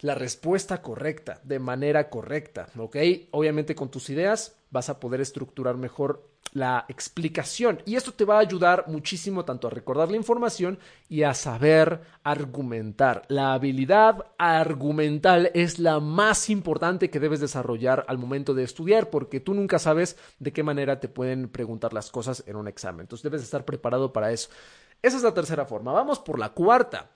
la 0.00 0.14
respuesta 0.14 0.82
correcta, 0.82 1.40
de 1.42 1.58
manera 1.58 2.10
correcta, 2.10 2.68
¿ok? 2.76 2.96
Obviamente 3.30 3.74
con 3.74 3.90
tus 3.90 4.10
ideas 4.10 4.56
vas 4.70 4.88
a 4.88 5.00
poder 5.00 5.20
estructurar 5.20 5.76
mejor 5.76 6.28
la 6.52 6.86
explicación 6.88 7.82
y 7.84 7.96
esto 7.96 8.12
te 8.12 8.24
va 8.24 8.36
a 8.36 8.40
ayudar 8.40 8.84
muchísimo 8.88 9.44
tanto 9.44 9.66
a 9.66 9.70
recordar 9.70 10.10
la 10.10 10.16
información 10.16 10.78
y 11.08 11.22
a 11.22 11.34
saber 11.34 12.00
argumentar. 12.22 13.22
La 13.28 13.52
habilidad 13.52 14.26
argumental 14.38 15.50
es 15.54 15.78
la 15.78 16.00
más 16.00 16.48
importante 16.48 17.10
que 17.10 17.20
debes 17.20 17.40
desarrollar 17.40 18.04
al 18.08 18.18
momento 18.18 18.54
de 18.54 18.64
estudiar 18.64 19.10
porque 19.10 19.40
tú 19.40 19.54
nunca 19.54 19.78
sabes 19.78 20.16
de 20.38 20.52
qué 20.52 20.62
manera 20.62 21.00
te 21.00 21.08
pueden 21.08 21.48
preguntar 21.48 21.92
las 21.92 22.10
cosas 22.10 22.42
en 22.46 22.56
un 22.56 22.68
examen. 22.68 23.02
Entonces 23.02 23.24
debes 23.24 23.42
estar 23.42 23.64
preparado 23.64 24.12
para 24.12 24.32
eso. 24.32 24.48
Esa 25.02 25.18
es 25.18 25.22
la 25.22 25.34
tercera 25.34 25.66
forma. 25.66 25.92
Vamos 25.92 26.18
por 26.18 26.38
la 26.38 26.50
cuarta. 26.50 27.10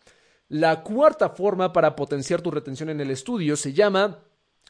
La 0.51 0.83
cuarta 0.83 1.29
forma 1.29 1.73
para 1.73 1.95
potenciar 1.95 2.43
tu 2.43 2.51
retención 2.51 2.91
en 2.91 3.01
el 3.01 3.13
estudio 3.13 3.57
se 3.57 3.73
llama 3.73 4.19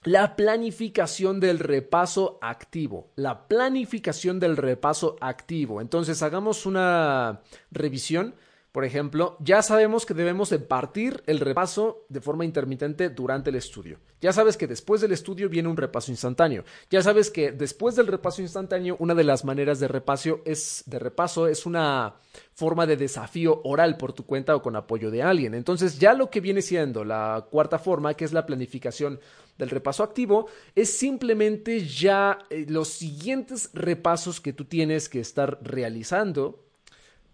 la 0.02 0.36
planificación 0.36 1.40
del 1.40 1.58
repaso 1.58 2.38
activo. 2.42 3.12
La 3.16 3.48
planificación 3.48 4.38
del 4.38 4.58
repaso 4.58 5.16
activo. 5.22 5.80
Entonces, 5.80 6.22
hagamos 6.22 6.66
una 6.66 7.40
revisión 7.70 8.34
por 8.72 8.84
ejemplo, 8.84 9.36
ya 9.40 9.62
sabemos 9.62 10.06
que 10.06 10.14
debemos 10.14 10.48
de 10.50 10.60
partir 10.60 11.24
el 11.26 11.40
repaso 11.40 12.04
de 12.08 12.20
forma 12.20 12.44
intermitente 12.44 13.08
durante 13.08 13.50
el 13.50 13.56
estudio. 13.56 13.98
Ya 14.20 14.32
sabes 14.32 14.56
que 14.56 14.68
después 14.68 15.00
del 15.00 15.10
estudio 15.10 15.48
viene 15.48 15.68
un 15.68 15.76
repaso 15.76 16.12
instantáneo. 16.12 16.62
Ya 16.88 17.02
sabes 17.02 17.30
que 17.30 17.50
después 17.50 17.96
del 17.96 18.06
repaso 18.06 18.42
instantáneo, 18.42 18.94
una 19.00 19.16
de 19.16 19.24
las 19.24 19.44
maneras 19.44 19.80
de 19.80 19.88
repaso 19.88 20.40
es 20.44 20.84
de 20.86 21.00
repaso 21.00 21.48
es 21.48 21.66
una 21.66 22.14
forma 22.54 22.86
de 22.86 22.96
desafío 22.96 23.60
oral 23.64 23.96
por 23.96 24.12
tu 24.12 24.24
cuenta 24.24 24.54
o 24.54 24.62
con 24.62 24.76
apoyo 24.76 25.10
de 25.10 25.24
alguien. 25.24 25.54
Entonces, 25.54 25.98
ya 25.98 26.14
lo 26.14 26.30
que 26.30 26.40
viene 26.40 26.62
siendo 26.62 27.04
la 27.04 27.48
cuarta 27.50 27.80
forma, 27.80 28.14
que 28.14 28.24
es 28.24 28.32
la 28.32 28.46
planificación 28.46 29.18
del 29.58 29.70
repaso 29.70 30.04
activo, 30.04 30.46
es 30.76 30.96
simplemente 30.96 31.84
ya 31.84 32.38
eh, 32.50 32.66
los 32.68 32.86
siguientes 32.88 33.70
repasos 33.74 34.40
que 34.40 34.52
tú 34.52 34.64
tienes 34.64 35.08
que 35.08 35.18
estar 35.18 35.58
realizando 35.60 36.64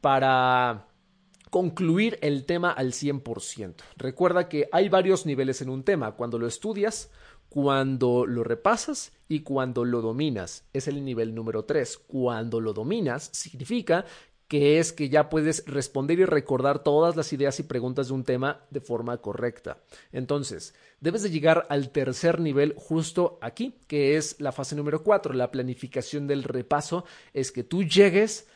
para 0.00 0.86
concluir 1.56 2.18
el 2.20 2.44
tema 2.44 2.70
al 2.70 2.92
100%. 2.92 3.76
Recuerda 3.96 4.46
que 4.46 4.68
hay 4.72 4.90
varios 4.90 5.24
niveles 5.24 5.62
en 5.62 5.70
un 5.70 5.84
tema, 5.84 6.12
cuando 6.12 6.38
lo 6.38 6.46
estudias, 6.46 7.10
cuando 7.48 8.26
lo 8.26 8.44
repasas 8.44 9.14
y 9.26 9.40
cuando 9.40 9.86
lo 9.86 10.02
dominas. 10.02 10.66
Es 10.74 10.86
el 10.86 11.02
nivel 11.02 11.34
número 11.34 11.64
3. 11.64 11.96
Cuando 12.08 12.60
lo 12.60 12.74
dominas 12.74 13.30
significa 13.32 14.04
que 14.48 14.78
es 14.78 14.92
que 14.92 15.08
ya 15.08 15.30
puedes 15.30 15.64
responder 15.64 16.18
y 16.18 16.26
recordar 16.26 16.84
todas 16.84 17.16
las 17.16 17.32
ideas 17.32 17.58
y 17.58 17.62
preguntas 17.62 18.08
de 18.08 18.12
un 18.12 18.24
tema 18.24 18.60
de 18.70 18.82
forma 18.82 19.16
correcta. 19.22 19.78
Entonces, 20.12 20.74
debes 21.00 21.22
de 21.22 21.30
llegar 21.30 21.66
al 21.70 21.88
tercer 21.88 22.38
nivel 22.38 22.74
justo 22.76 23.38
aquí, 23.40 23.78
que 23.86 24.18
es 24.18 24.38
la 24.40 24.52
fase 24.52 24.76
número 24.76 25.02
4, 25.02 25.32
la 25.32 25.50
planificación 25.50 26.26
del 26.26 26.42
repaso, 26.42 27.06
es 27.32 27.50
que 27.50 27.64
tú 27.64 27.82
llegues 27.82 28.46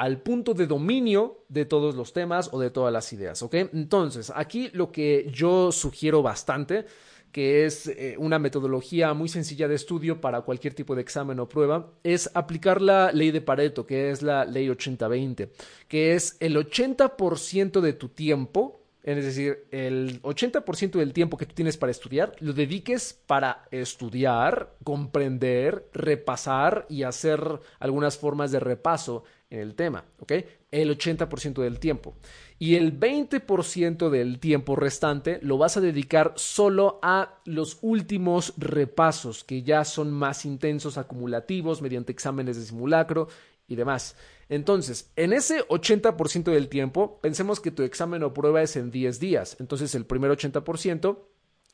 al 0.00 0.22
punto 0.22 0.54
de 0.54 0.66
dominio 0.66 1.44
de 1.50 1.66
todos 1.66 1.94
los 1.94 2.14
temas 2.14 2.48
o 2.52 2.58
de 2.58 2.70
todas 2.70 2.90
las 2.90 3.12
ideas, 3.12 3.42
¿ok? 3.42 3.54
Entonces, 3.74 4.32
aquí 4.34 4.70
lo 4.72 4.90
que 4.90 5.28
yo 5.30 5.70
sugiero 5.72 6.22
bastante, 6.22 6.86
que 7.30 7.66
es 7.66 7.86
eh, 7.86 8.14
una 8.16 8.38
metodología 8.38 9.12
muy 9.12 9.28
sencilla 9.28 9.68
de 9.68 9.74
estudio 9.74 10.18
para 10.18 10.40
cualquier 10.40 10.72
tipo 10.72 10.94
de 10.94 11.02
examen 11.02 11.38
o 11.38 11.50
prueba, 11.50 11.92
es 12.02 12.30
aplicar 12.32 12.80
la 12.80 13.12
ley 13.12 13.30
de 13.30 13.42
Pareto, 13.42 13.86
que 13.86 14.10
es 14.10 14.22
la 14.22 14.46
ley 14.46 14.68
80-20, 14.68 15.50
que 15.86 16.14
es 16.14 16.38
el 16.40 16.56
80% 16.56 17.82
de 17.82 17.92
tu 17.92 18.08
tiempo, 18.08 18.80
es 19.02 19.22
decir, 19.22 19.66
el 19.70 20.22
80% 20.22 20.92
del 20.92 21.12
tiempo 21.12 21.36
que 21.36 21.44
tú 21.44 21.54
tienes 21.54 21.76
para 21.76 21.90
estudiar, 21.90 22.34
lo 22.40 22.54
dediques 22.54 23.18
para 23.26 23.66
estudiar, 23.70 24.76
comprender, 24.82 25.90
repasar 25.92 26.86
y 26.88 27.02
hacer 27.02 27.60
algunas 27.78 28.16
formas 28.16 28.50
de 28.50 28.60
repaso 28.60 29.24
en 29.50 29.58
el 29.58 29.74
tema, 29.74 30.04
¿ok? 30.20 30.32
El 30.70 30.96
80% 30.96 31.60
del 31.62 31.80
tiempo. 31.80 32.14
Y 32.58 32.76
el 32.76 32.98
20% 32.98 34.08
del 34.08 34.38
tiempo 34.38 34.76
restante 34.76 35.40
lo 35.42 35.58
vas 35.58 35.76
a 35.76 35.80
dedicar 35.80 36.32
solo 36.36 37.00
a 37.02 37.40
los 37.44 37.78
últimos 37.82 38.54
repasos, 38.56 39.42
que 39.42 39.62
ya 39.62 39.84
son 39.84 40.12
más 40.12 40.44
intensos, 40.44 40.96
acumulativos, 40.96 41.82
mediante 41.82 42.12
exámenes 42.12 42.56
de 42.56 42.62
simulacro 42.64 43.28
y 43.66 43.74
demás. 43.74 44.16
Entonces, 44.48 45.10
en 45.16 45.32
ese 45.32 45.66
80% 45.66 46.44
del 46.44 46.68
tiempo, 46.68 47.18
pensemos 47.20 47.60
que 47.60 47.70
tu 47.70 47.82
examen 47.82 48.22
o 48.22 48.32
prueba 48.32 48.62
es 48.62 48.76
en 48.76 48.90
10 48.90 49.18
días. 49.18 49.56
Entonces, 49.58 49.94
el 49.94 50.06
primer 50.06 50.30
80% 50.30 51.18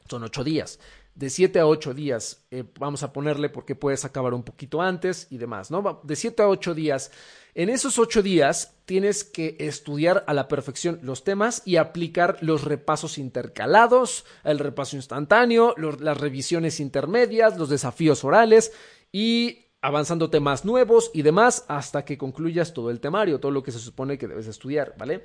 son 0.08 0.22
8 0.22 0.44
días 0.44 0.78
de 1.16 1.30
7 1.30 1.58
a 1.60 1.66
8 1.66 1.94
días, 1.94 2.46
eh, 2.50 2.62
vamos 2.78 3.02
a 3.02 3.12
ponerle 3.12 3.48
porque 3.48 3.74
puedes 3.74 4.04
acabar 4.04 4.34
un 4.34 4.42
poquito 4.42 4.82
antes 4.82 5.26
y 5.30 5.38
demás, 5.38 5.70
¿no? 5.70 6.00
De 6.04 6.14
7 6.14 6.42
a 6.42 6.48
8 6.48 6.74
días. 6.74 7.10
En 7.54 7.70
esos 7.70 7.98
8 7.98 8.22
días 8.22 8.76
tienes 8.84 9.24
que 9.24 9.56
estudiar 9.58 10.24
a 10.26 10.34
la 10.34 10.46
perfección 10.46 11.00
los 11.02 11.24
temas 11.24 11.62
y 11.64 11.76
aplicar 11.76 12.36
los 12.42 12.64
repasos 12.64 13.16
intercalados, 13.16 14.26
el 14.44 14.58
repaso 14.58 14.96
instantáneo, 14.96 15.74
las 15.78 16.20
revisiones 16.20 16.80
intermedias, 16.80 17.56
los 17.56 17.70
desafíos 17.70 18.22
orales 18.22 18.72
y 19.10 19.70
avanzando 19.80 20.28
temas 20.28 20.66
nuevos 20.66 21.10
y 21.14 21.22
demás 21.22 21.64
hasta 21.68 22.04
que 22.04 22.18
concluyas 22.18 22.74
todo 22.74 22.90
el 22.90 23.00
temario, 23.00 23.40
todo 23.40 23.52
lo 23.52 23.62
que 23.62 23.72
se 23.72 23.78
supone 23.78 24.18
que 24.18 24.28
debes 24.28 24.48
estudiar, 24.48 24.94
¿vale? 24.98 25.24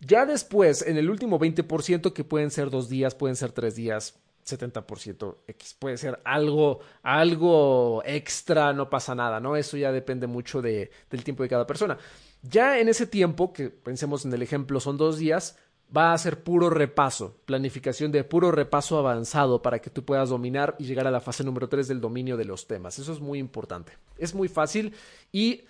Ya 0.00 0.26
después, 0.26 0.82
en 0.82 0.96
el 0.96 1.10
último 1.10 1.38
20%, 1.38 2.12
que 2.12 2.24
pueden 2.24 2.50
ser 2.50 2.70
dos 2.70 2.88
días, 2.88 3.14
pueden 3.14 3.36
ser 3.36 3.52
tres 3.52 3.74
días, 3.76 4.18
70% 4.48 5.36
X. 5.46 5.76
Puede 5.78 5.96
ser 5.98 6.20
algo, 6.24 6.80
algo 7.02 8.02
extra, 8.04 8.72
no 8.72 8.88
pasa 8.88 9.14
nada, 9.14 9.40
¿no? 9.40 9.56
Eso 9.56 9.76
ya 9.76 9.92
depende 9.92 10.26
mucho 10.26 10.62
de, 10.62 10.90
del 11.10 11.24
tiempo 11.24 11.42
de 11.42 11.48
cada 11.48 11.66
persona. 11.66 11.98
Ya 12.42 12.78
en 12.78 12.88
ese 12.88 13.06
tiempo, 13.06 13.52
que 13.52 13.70
pensemos 13.70 14.24
en 14.24 14.32
el 14.32 14.42
ejemplo, 14.42 14.80
son 14.80 14.96
dos 14.96 15.18
días, 15.18 15.56
va 15.94 16.12
a 16.12 16.18
ser 16.18 16.42
puro 16.42 16.70
repaso, 16.70 17.40
planificación 17.46 18.12
de 18.12 18.24
puro 18.24 18.50
repaso 18.50 18.98
avanzado 18.98 19.62
para 19.62 19.80
que 19.80 19.90
tú 19.90 20.04
puedas 20.04 20.28
dominar 20.28 20.76
y 20.78 20.84
llegar 20.84 21.06
a 21.06 21.10
la 21.10 21.20
fase 21.20 21.44
número 21.44 21.68
3 21.68 21.88
del 21.88 22.00
dominio 22.00 22.36
de 22.36 22.44
los 22.44 22.66
temas. 22.66 22.98
Eso 22.98 23.12
es 23.12 23.20
muy 23.20 23.38
importante. 23.38 23.92
Es 24.18 24.34
muy 24.34 24.48
fácil 24.48 24.94
y 25.32 25.62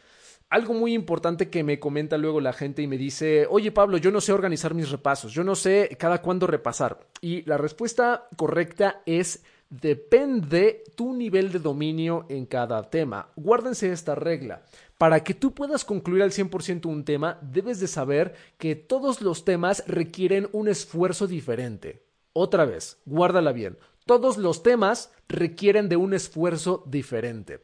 algo 0.50 0.74
muy 0.74 0.94
importante 0.94 1.50
que 1.50 1.62
me 1.62 1.78
comenta 1.78 2.16
luego 2.16 2.40
la 2.40 2.52
gente 2.52 2.82
y 2.82 2.86
me 2.86 2.96
dice, 2.96 3.46
oye 3.50 3.70
Pablo, 3.72 3.98
yo 3.98 4.10
no 4.10 4.20
sé 4.20 4.32
organizar 4.32 4.74
mis 4.74 4.90
repasos, 4.90 5.32
yo 5.32 5.44
no 5.44 5.54
sé 5.54 5.96
cada 5.98 6.22
cuándo 6.22 6.46
repasar. 6.46 7.00
Y 7.20 7.42
la 7.42 7.58
respuesta 7.58 8.28
correcta 8.36 9.02
es 9.04 9.44
depende 9.70 10.84
tu 10.96 11.12
nivel 11.12 11.52
de 11.52 11.58
dominio 11.58 12.24
en 12.28 12.46
cada 12.46 12.88
tema. 12.88 13.28
Guárdense 13.36 13.92
esta 13.92 14.14
regla. 14.14 14.62
Para 14.96 15.22
que 15.22 15.34
tú 15.34 15.52
puedas 15.54 15.84
concluir 15.84 16.22
al 16.22 16.32
100% 16.32 16.86
un 16.86 17.04
tema, 17.04 17.38
debes 17.42 17.78
de 17.78 17.86
saber 17.86 18.34
que 18.56 18.74
todos 18.74 19.20
los 19.20 19.44
temas 19.44 19.84
requieren 19.86 20.48
un 20.52 20.68
esfuerzo 20.68 21.26
diferente. 21.26 22.02
Otra 22.32 22.64
vez, 22.64 22.98
guárdala 23.04 23.52
bien. 23.52 23.78
Todos 24.06 24.38
los 24.38 24.62
temas 24.62 25.12
requieren 25.28 25.88
de 25.88 25.96
un 25.96 26.14
esfuerzo 26.14 26.82
diferente. 26.86 27.60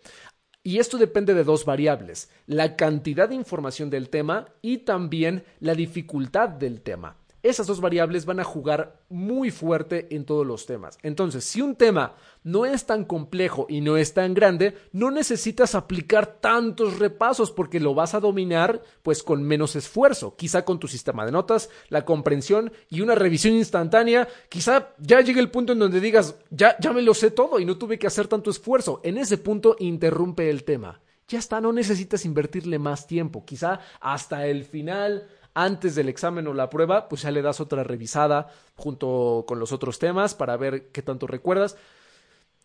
Y 0.67 0.79
esto 0.79 0.97
depende 0.97 1.35
de 1.35 1.45
dos 1.45 1.67
variables, 1.67 2.31
la 2.47 2.75
cantidad 2.75 3.29
de 3.29 3.35
información 3.35 3.91
del 3.91 4.09
tema 4.09 4.49
y 4.63 4.79
también 4.79 5.45
la 5.61 5.75
dificultad 5.75 6.49
del 6.49 6.81
tema. 6.81 7.19
Esas 7.45 7.67
dos 7.67 7.83
variables 7.83 8.25
van 8.25 8.41
a 8.41 8.45
jugar 8.45 9.03
muy 9.11 9.51
fuerte 9.51 10.07
en 10.17 10.25
todos 10.25 10.47
los 10.47 10.65
temas. 10.65 10.97
Entonces, 11.03 11.45
si 11.45 11.61
un 11.61 11.77
tema 11.77 12.15
no 12.43 12.65
es 12.65 12.87
tan 12.87 13.05
complejo 13.05 13.67
y 13.69 13.83
no 13.83 13.99
es 13.99 14.15
tan 14.15 14.33
grande, 14.33 14.79
no 14.93 15.11
necesitas 15.11 15.75
aplicar 15.75 16.41
tantos 16.41 16.99
repasos 16.99 17.51
porque 17.51 17.81
lo 17.81 17.95
vas 17.95 18.15
a 18.15 18.21
dominar 18.21 18.81
pues 19.03 19.23
con 19.23 19.43
menos 19.43 19.77
esfuerzo. 19.77 20.37
Quizá 20.37 20.65
con 20.65 20.79
tu 20.79 20.89
sistema 20.89 21.27
de 21.27 21.33
notas, 21.33 21.69
la 21.91 22.07
comprensión 22.07 22.73
y 22.89 23.03
una 23.03 23.15
revisión 23.15 23.53
instantánea, 23.53 24.27
quizá 24.49 24.95
ya 24.99 25.21
llegue 25.21 25.41
el 25.41 25.51
punto 25.51 25.75
en 25.75 25.81
donde 25.81 26.01
digas, 26.01 26.37
ya, 26.49 26.79
ya 26.81 26.95
me 26.95 27.03
lo 27.03 27.13
sé 27.13 27.31
todo 27.31 27.61
y 27.61 27.67
no 27.67 27.77
tuve 27.77 27.99
que 27.99 28.07
hacer 28.07 28.27
tanto 28.27 28.49
esfuerzo. 28.49 29.03
En 29.05 29.19
ese 29.19 29.37
punto 29.37 29.77
interrumpe 29.81 30.49
el 30.49 30.65
tema. 30.65 31.03
Ya 31.29 31.39
está, 31.39 31.61
no 31.61 31.75
necesitas 31.75 32.25
invertirle 32.25 32.79
más 32.79 33.07
tiempo. 33.07 33.45
Quizá 33.45 33.81
hasta 34.01 34.47
el 34.47 34.65
final 34.65 35.27
antes 35.55 35.95
del 35.95 36.09
examen 36.09 36.47
o 36.47 36.55
la 36.55 36.69
prueba, 36.69 37.09
pues 37.09 37.23
ya 37.23 37.31
le 37.31 37.43
das 37.43 37.61
otra 37.61 37.85
revisada 37.85 38.49
junto 38.77 39.45
con 39.47 39.59
los 39.59 39.73
otros 39.73 39.99
temas 39.99 40.35
para 40.35 40.57
ver 40.57 40.89
qué 40.89 41.03
tanto 41.03 41.27
recuerdas. 41.27 41.77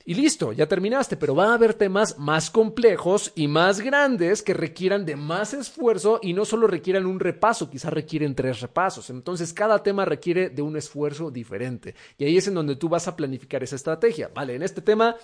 Y 0.05 0.15
listo, 0.15 0.53
ya 0.53 0.67
terminaste, 0.67 1.17
pero 1.17 1.35
va 1.35 1.51
a 1.51 1.53
haber 1.53 1.75
temas 1.75 2.17
más 2.17 2.49
complejos 2.49 3.31
y 3.35 3.47
más 3.47 3.81
grandes 3.81 4.41
que 4.41 4.53
requieran 4.53 5.05
de 5.05 5.15
más 5.15 5.53
esfuerzo 5.53 6.19
y 6.23 6.33
no 6.33 6.45
solo 6.45 6.67
requieran 6.67 7.05
un 7.05 7.19
repaso, 7.19 7.69
quizás 7.69 7.93
requieren 7.93 8.33
tres 8.33 8.61
repasos. 8.61 9.09
Entonces, 9.09 9.53
cada 9.53 9.83
tema 9.83 10.05
requiere 10.05 10.49
de 10.49 10.61
un 10.61 10.77
esfuerzo 10.77 11.29
diferente. 11.29 11.93
Y 12.17 12.23
ahí 12.23 12.37
es 12.37 12.47
en 12.47 12.55
donde 12.55 12.77
tú 12.77 12.89
vas 12.89 13.07
a 13.07 13.15
planificar 13.15 13.61
esa 13.61 13.75
estrategia. 13.75 14.31
Vale, 14.33 14.55
en 14.55 14.63
este 14.63 14.81
tema 14.81 15.15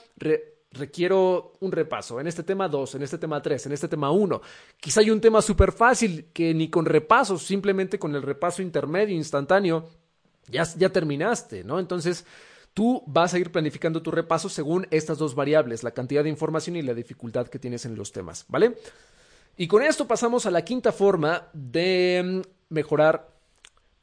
requiero 0.76 1.54
un 1.60 1.72
repaso, 1.72 2.20
en 2.20 2.28
este 2.28 2.44
tema 2.44 2.68
dos, 2.68 2.96
en 2.96 3.04
este 3.04 3.18
tema 3.18 3.42
tres, 3.42 3.66
en 3.66 3.72
este 3.72 3.88
tema 3.88 4.12
uno. 4.12 4.42
Quizá 4.80 5.02
hay 5.02 5.10
un 5.10 5.22
tema 5.22 5.42
súper 5.42 5.72
fácil 5.72 6.28
que 6.34 6.54
ni 6.54 6.70
con 6.70 6.86
repasos, 6.86 7.44
simplemente 7.44 7.98
con 8.00 8.16
el 8.16 8.22
repaso 8.22 8.62
intermedio, 8.62 9.16
instantáneo, 9.16 9.90
ya, 10.48 10.64
ya 10.78 10.90
terminaste, 10.90 11.64
¿no? 11.64 11.80
Entonces, 11.80 12.26
tú 12.74 13.04
vas 13.08 13.34
a 13.34 13.40
ir 13.40 13.52
planificando 13.52 14.02
tu 14.02 14.12
repaso 14.12 14.50
según 14.50 14.86
estas 14.92 15.18
dos 15.18 15.34
variables, 15.34 15.84
la 15.84 15.92
cantidad 15.92 16.24
de 16.24 16.30
información 16.30 16.76
y 16.76 16.82
la 16.82 16.94
dificultad 16.94 17.48
que 17.48 17.58
tienes 17.58 17.86
en 17.86 17.96
los 17.96 18.12
temas, 18.12 18.46
¿vale? 18.48 18.76
Y 19.58 19.68
con 19.68 19.82
esto 19.82 20.06
pasamos 20.06 20.46
a 20.46 20.52
la 20.52 20.64
quinta 20.64 20.92
forma 20.92 21.48
de 21.54 22.22
mm, 22.24 22.74
mejorar 22.74 23.30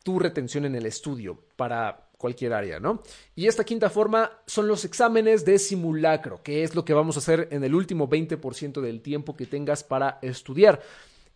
tu 0.02 0.18
retención 0.18 0.64
en 0.64 0.74
el 0.74 0.86
estudio 0.86 1.44
para 1.56 2.08
cualquier 2.22 2.54
área, 2.54 2.80
¿no? 2.80 3.02
Y 3.34 3.48
esta 3.48 3.64
quinta 3.64 3.90
forma 3.90 4.30
son 4.46 4.66
los 4.68 4.86
exámenes 4.86 5.44
de 5.44 5.58
simulacro, 5.58 6.42
que 6.42 6.62
es 6.62 6.74
lo 6.74 6.86
que 6.86 6.94
vamos 6.94 7.16
a 7.16 7.18
hacer 7.18 7.48
en 7.50 7.64
el 7.64 7.74
último 7.74 8.08
20% 8.08 8.80
del 8.80 9.02
tiempo 9.02 9.36
que 9.36 9.44
tengas 9.44 9.84
para 9.84 10.18
estudiar 10.22 10.80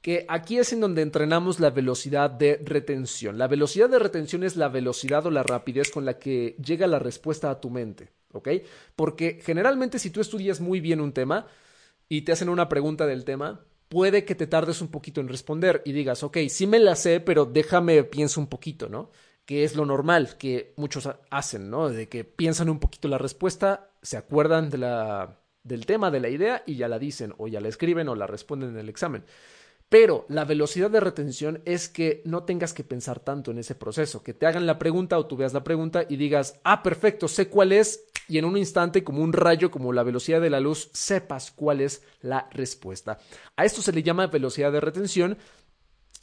que 0.01 0.25
aquí 0.29 0.59
es 0.59 0.72
en 0.72 0.79
donde 0.79 1.03
entrenamos 1.03 1.59
la 1.59 1.70
velocidad 1.70 2.31
de 2.31 2.61
retención. 2.64 3.38
La 3.38 3.49
velocidad 3.49 3.90
de 3.90 3.99
retención 3.99 4.44
es 4.44 4.55
la 4.55 4.68
velocidad 4.68 5.27
o 5.27 5.33
la 5.33 5.42
rapidez 5.42 5.90
con 5.90 6.05
la 6.05 6.16
que 6.16 6.55
llega 6.64 6.87
la 6.87 7.01
respuesta 7.01 7.51
a 7.51 7.61
tu 7.61 7.70
mente, 7.70 8.11
¿ok? 8.33 8.49
Porque 8.94 9.40
generalmente 9.42 9.99
si 9.99 10.11
tú 10.11 10.20
estudias 10.20 10.61
muy 10.61 10.79
bien 10.79 11.01
un 11.01 11.12
tema 11.12 11.49
y 12.09 12.22
te 12.22 12.31
hacen 12.31 12.51
una 12.51 12.68
pregunta 12.68 13.05
del 13.05 13.25
tema, 13.25 13.64
puede 13.88 14.25
que 14.25 14.37
te 14.37 14.46
tardes 14.46 14.81
un 14.81 14.88
poquito 14.88 15.20
en 15.20 15.27
responder 15.27 15.83
y 15.85 15.90
digas, 15.92 16.22
ok, 16.22 16.38
sí 16.49 16.68
me 16.68 16.79
la 16.79 16.94
sé, 16.94 17.18
pero 17.18 17.44
déjame 17.44 18.05
pienso 18.05 18.40
un 18.40 18.46
poquito, 18.46 18.88
¿no? 18.88 19.11
Que 19.46 19.64
es 19.64 19.76
lo 19.76 19.87
normal 19.87 20.37
que 20.37 20.74
muchos 20.76 21.09
hacen, 21.30 21.70
¿no? 21.70 21.88
De 21.88 22.09
que 22.09 22.24
piensan 22.24 22.68
un 22.68 22.80
poquito 22.80 23.09
la 23.09 23.16
respuesta, 23.16 23.90
se 24.02 24.16
acuerdan 24.16 24.70
de 24.70 24.78
la, 24.78 25.40
del 25.62 25.87
tema, 25.87 26.11
de 26.11 26.20
la 26.20 26.28
idea 26.28 26.62
y 26.66 26.76
ya 26.76 26.88
la 26.88 26.98
dicen 26.98 27.32
o 27.38 27.46
ya 27.48 27.61
la 27.61 27.68
escriben 27.68 28.09
o 28.09 28.16
la 28.16 28.26
responden 28.26 28.70
en 28.70 28.78
el 28.78 28.88
examen. 28.88 29.24
Pero 29.88 30.26
la 30.28 30.44
velocidad 30.44 30.90
de 30.90 30.98
retención 30.98 31.62
es 31.64 31.88
que 31.88 32.22
no 32.24 32.42
tengas 32.42 32.74
que 32.74 32.82
pensar 32.82 33.20
tanto 33.20 33.52
en 33.52 33.59
ese 33.59 33.76
proceso, 33.76 34.22
que 34.24 34.35
te 34.35 34.46
hagan 34.46 34.66
la 34.66 34.80
pregunta 34.80 35.16
o 35.16 35.26
tú 35.26 35.37
veas 35.37 35.52
la 35.52 35.62
pregunta 35.62 36.04
y 36.09 36.16
digas, 36.16 36.61
ah, 36.64 36.82
perfecto, 36.82 37.28
sé 37.28 37.48
cuál 37.48 37.70
es, 37.70 38.04
y 38.28 38.38
en 38.38 38.44
un 38.44 38.56
instante, 38.56 39.04
como 39.04 39.22
un 39.22 39.32
rayo, 39.32 39.70
como 39.70 39.92
la 39.92 40.02
velocidad 40.02 40.40
de 40.40 40.50
la 40.50 40.59
luz, 40.59 40.90
sepas 40.92 41.52
cuál 41.52 41.80
es 41.80 42.02
la 42.20 42.48
respuesta. 42.50 43.18
A 43.54 43.64
esto 43.64 43.80
se 43.80 43.92
le 43.92 44.02
llama 44.02 44.26
velocidad 44.26 44.72
de 44.72 44.80
retención 44.80 45.38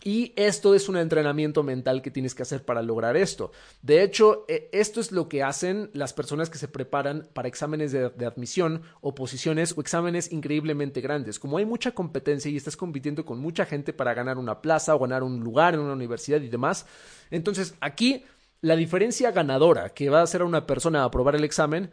y 0.04 0.34
esto 0.36 0.76
es 0.76 0.90
un 0.90 0.98
entrenamiento 0.98 1.64
mental 1.64 2.02
que 2.02 2.12
tienes 2.12 2.36
que 2.36 2.44
hacer 2.44 2.66
para 2.66 2.82
lograr 2.82 3.16
esto. 3.16 3.52
De 3.82 4.04
hecho, 4.04 4.46
e, 4.48 4.70
esto 4.74 5.00
es 5.00 5.12
lo 5.12 5.30
que 5.30 5.44
hacen 5.44 5.90
las 5.94 6.14
personas 6.14 6.50
que 6.50 6.58
se 6.58 6.68
preparan 6.68 7.28
para 7.34 7.48
exámenes 7.48 7.92
de, 7.92 8.26
admisión, 8.26 8.84
oposiciones 9.02 9.78
o 9.78 9.82
exámenes 9.82 10.32
increíblemente 10.32 11.02
grandes. 11.02 11.40
Como 11.40 11.58
hay 11.58 11.66
mucha 11.66 11.92
competencia 11.92 12.52
y 12.52 12.58
estás 12.58 12.76
compitiendo 12.76 13.26
con 13.26 13.40
mucha 13.40 13.66
gente 13.66 13.94
para 13.94 14.14
ganar 14.14 14.38
una 14.38 14.62
plaza 14.62 14.96
o 14.96 15.00
ganar 15.00 15.24
un 15.24 15.40
lugar 15.40 15.74
en 15.74 15.80
una 15.80 15.94
universidad 15.94 16.42
y 16.42 16.50
demás, 16.50 16.86
entonces 17.32 17.76
aquí 17.80 18.26
la 18.62 18.76
diferencia 18.76 19.32
ganadora 19.32 19.90
que 19.90 20.10
va 20.10 20.20
a 20.20 20.24
hacer 20.24 20.42
a 20.42 20.46
una 20.46 20.66
persona 20.66 21.02
a 21.02 21.06
aprobar 21.06 21.36
el 21.36 21.44
examen 21.44 21.92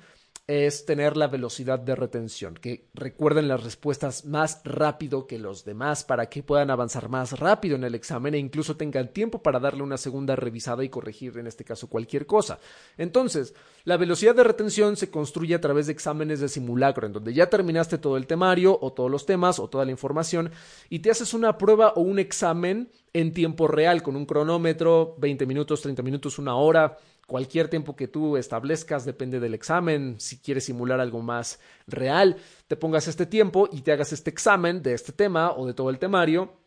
es 0.51 0.85
tener 0.85 1.17
la 1.17 1.29
velocidad 1.29 1.79
de 1.79 1.95
retención, 1.95 2.55
que 2.55 2.89
recuerden 2.93 3.47
las 3.47 3.63
respuestas 3.63 4.25
más 4.25 4.61
rápido 4.65 5.29
que 5.29 5.39
los 5.39 5.65
demás 5.65 6.03
para 6.03 6.29
que 6.29 6.43
puedan 6.43 6.73
avanzar 6.73 7.09
más 7.09 7.39
rápido 7.39 7.77
en 7.77 7.85
el 7.85 7.95
examen 7.95 8.35
e 8.35 8.39
incluso 8.39 8.77
tengan 8.77 9.13
tiempo 9.13 9.45
para 9.45 9.61
darle 9.61 9.85
una 9.85 9.97
segunda 9.97 10.35
revisada 10.35 10.83
y 10.83 10.89
corregir 10.89 11.39
en 11.39 11.47
este 11.47 11.63
caso 11.63 11.89
cualquier 11.89 12.27
cosa. 12.27 12.59
Entonces, 12.99 13.55
la 13.85 13.97
velocidad 13.97 14.35
de 14.35 14.43
retención 14.43 14.97
se 14.97 15.09
construye 15.09 15.55
a 15.55 15.61
través 15.61 15.87
de 15.87 15.93
exámenes 15.93 16.41
de 16.41 16.49
simulacro, 16.49 17.07
en 17.07 17.13
donde 17.13 17.33
ya 17.33 17.49
terminaste 17.49 17.99
todo 17.99 18.17
el 18.17 18.27
temario 18.27 18.77
o 18.81 18.93
todos 18.93 19.11
los 19.11 19.27
temas 19.27 19.61
o 19.61 19.69
toda 19.69 19.85
la 19.85 19.93
información 19.93 20.51
y 20.89 20.99
te 20.99 21.13
haces 21.13 21.33
una 21.33 21.59
prueba 21.59 21.93
o 21.95 22.01
un 22.01 22.19
examen 22.19 22.91
en 23.13 23.33
tiempo 23.33 23.69
real 23.69 24.03
con 24.03 24.17
un 24.17 24.27
cronómetro, 24.27 25.15
20 25.19 25.47
minutos, 25.47 25.83
30 25.83 26.03
minutos, 26.03 26.41
una 26.41 26.57
hora, 26.57 26.99
cualquier 27.31 27.69
tiempo 27.69 27.95
que 27.95 28.09
tú 28.09 28.37
establezcas, 28.37 29.05
depende 29.05 29.39
del 29.39 29.55
examen, 29.55 30.17
si 30.19 30.39
quieres 30.39 30.65
simular 30.65 30.99
algo 30.99 31.23
más 31.23 31.61
real, 31.87 32.37
te 32.67 32.75
pongas 32.75 33.07
este 33.07 33.25
tiempo 33.25 33.69
y 33.71 33.83
te 33.83 33.93
hagas 33.93 34.13
este 34.13 34.31
examen 34.31 34.83
de 34.83 34.95
este 34.95 35.13
tema 35.13 35.53
o 35.53 35.65
de 35.65 35.73
todo 35.73 35.91
el 35.91 36.01
temario 36.01 36.59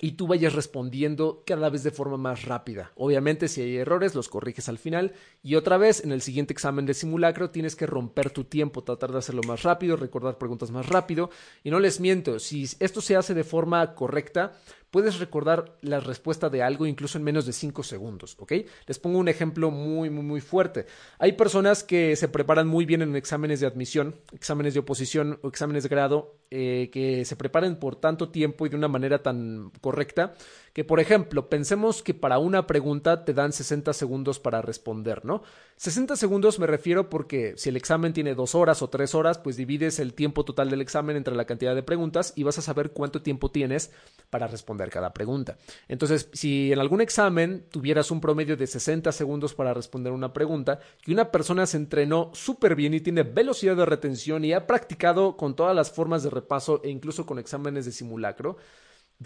y 0.00 0.12
tú 0.12 0.28
vayas 0.28 0.52
respondiendo 0.52 1.42
cada 1.44 1.70
vez 1.70 1.82
de 1.82 1.90
forma 1.90 2.16
más 2.16 2.44
rápida. 2.44 2.92
Obviamente 2.94 3.48
si 3.48 3.62
hay 3.62 3.78
errores 3.78 4.14
los 4.14 4.28
corriges 4.28 4.68
al 4.68 4.78
final 4.78 5.12
y 5.42 5.56
otra 5.56 5.76
vez 5.76 6.04
en 6.04 6.12
el 6.12 6.22
siguiente 6.22 6.52
examen 6.52 6.86
de 6.86 6.94
simulacro 6.94 7.50
tienes 7.50 7.74
que 7.74 7.86
romper 7.86 8.30
tu 8.30 8.44
tiempo, 8.44 8.84
tratar 8.84 9.10
de 9.10 9.18
hacerlo 9.18 9.42
más 9.42 9.64
rápido, 9.64 9.96
recordar 9.96 10.38
preguntas 10.38 10.70
más 10.70 10.88
rápido 10.88 11.30
y 11.64 11.70
no 11.70 11.80
les 11.80 11.98
miento, 11.98 12.38
si 12.38 12.62
esto 12.78 13.00
se 13.00 13.16
hace 13.16 13.34
de 13.34 13.42
forma 13.42 13.96
correcta, 13.96 14.52
puedes 14.96 15.18
recordar 15.18 15.76
la 15.82 16.00
respuesta 16.00 16.48
de 16.48 16.62
algo 16.62 16.86
incluso 16.86 17.18
en 17.18 17.24
menos 17.24 17.44
de 17.44 17.52
5 17.52 17.82
segundos, 17.82 18.34
¿ok? 18.38 18.52
Les 18.86 18.98
pongo 18.98 19.18
un 19.18 19.28
ejemplo 19.28 19.70
muy, 19.70 20.08
muy, 20.08 20.24
muy 20.24 20.40
fuerte. 20.40 20.86
Hay 21.18 21.32
personas 21.32 21.84
que 21.84 22.16
se 22.16 22.28
preparan 22.28 22.66
muy 22.66 22.86
bien 22.86 23.02
en 23.02 23.14
exámenes 23.14 23.60
de 23.60 23.66
admisión, 23.66 24.14
exámenes 24.32 24.72
de 24.72 24.80
oposición 24.80 25.38
o 25.42 25.48
exámenes 25.48 25.82
de 25.82 25.90
grado, 25.90 26.36
eh, 26.50 26.88
que 26.90 27.26
se 27.26 27.36
preparan 27.36 27.76
por 27.76 27.96
tanto 27.96 28.30
tiempo 28.30 28.64
y 28.64 28.70
de 28.70 28.76
una 28.76 28.88
manera 28.88 29.22
tan 29.22 29.70
correcta 29.82 30.32
Que 30.76 30.84
por 30.84 31.00
ejemplo, 31.00 31.48
pensemos 31.48 32.02
que 32.02 32.12
para 32.12 32.38
una 32.38 32.66
pregunta 32.66 33.24
te 33.24 33.32
dan 33.32 33.54
60 33.54 33.94
segundos 33.94 34.40
para 34.40 34.60
responder, 34.60 35.24
¿no? 35.24 35.42
60 35.76 36.16
segundos 36.16 36.58
me 36.58 36.66
refiero 36.66 37.08
porque 37.08 37.54
si 37.56 37.70
el 37.70 37.78
examen 37.78 38.12
tiene 38.12 38.34
dos 38.34 38.54
horas 38.54 38.82
o 38.82 38.90
tres 38.90 39.14
horas, 39.14 39.38
pues 39.38 39.56
divides 39.56 39.98
el 40.00 40.12
tiempo 40.12 40.44
total 40.44 40.68
del 40.68 40.82
examen 40.82 41.16
entre 41.16 41.34
la 41.34 41.46
cantidad 41.46 41.74
de 41.74 41.82
preguntas 41.82 42.34
y 42.36 42.42
vas 42.42 42.58
a 42.58 42.60
saber 42.60 42.90
cuánto 42.90 43.22
tiempo 43.22 43.50
tienes 43.50 43.90
para 44.28 44.48
responder 44.48 44.90
cada 44.90 45.14
pregunta. 45.14 45.56
Entonces, 45.88 46.28
si 46.34 46.70
en 46.70 46.78
algún 46.78 47.00
examen 47.00 47.64
tuvieras 47.70 48.10
un 48.10 48.20
promedio 48.20 48.58
de 48.58 48.66
60 48.66 49.12
segundos 49.12 49.54
para 49.54 49.72
responder 49.72 50.12
una 50.12 50.34
pregunta 50.34 50.80
y 51.06 51.14
una 51.14 51.30
persona 51.30 51.64
se 51.64 51.78
entrenó 51.78 52.32
súper 52.34 52.74
bien 52.74 52.92
y 52.92 53.00
tiene 53.00 53.22
velocidad 53.22 53.76
de 53.76 53.86
retención 53.86 54.44
y 54.44 54.52
ha 54.52 54.66
practicado 54.66 55.38
con 55.38 55.56
todas 55.56 55.74
las 55.74 55.90
formas 55.90 56.22
de 56.22 56.28
repaso 56.28 56.82
e 56.84 56.90
incluso 56.90 57.24
con 57.24 57.38
exámenes 57.38 57.86
de 57.86 57.92
simulacro, 57.92 58.58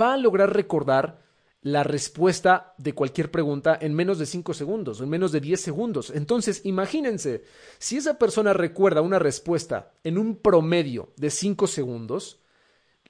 va 0.00 0.14
a 0.14 0.16
lograr 0.16 0.54
recordar 0.54 1.28
la 1.62 1.82
respuesta 1.84 2.74
de 2.78 2.94
cualquier 2.94 3.30
pregunta 3.30 3.78
en 3.80 3.94
menos 3.94 4.18
de 4.18 4.26
5 4.26 4.54
segundos, 4.54 5.00
en 5.00 5.08
menos 5.08 5.30
de 5.32 5.40
10 5.40 5.60
segundos. 5.60 6.10
Entonces, 6.14 6.62
imagínense, 6.64 7.44
si 7.78 7.98
esa 7.98 8.18
persona 8.18 8.52
recuerda 8.52 9.02
una 9.02 9.18
respuesta 9.18 9.92
en 10.02 10.16
un 10.16 10.36
promedio 10.36 11.12
de 11.16 11.30
5 11.30 11.66
segundos, 11.66 12.40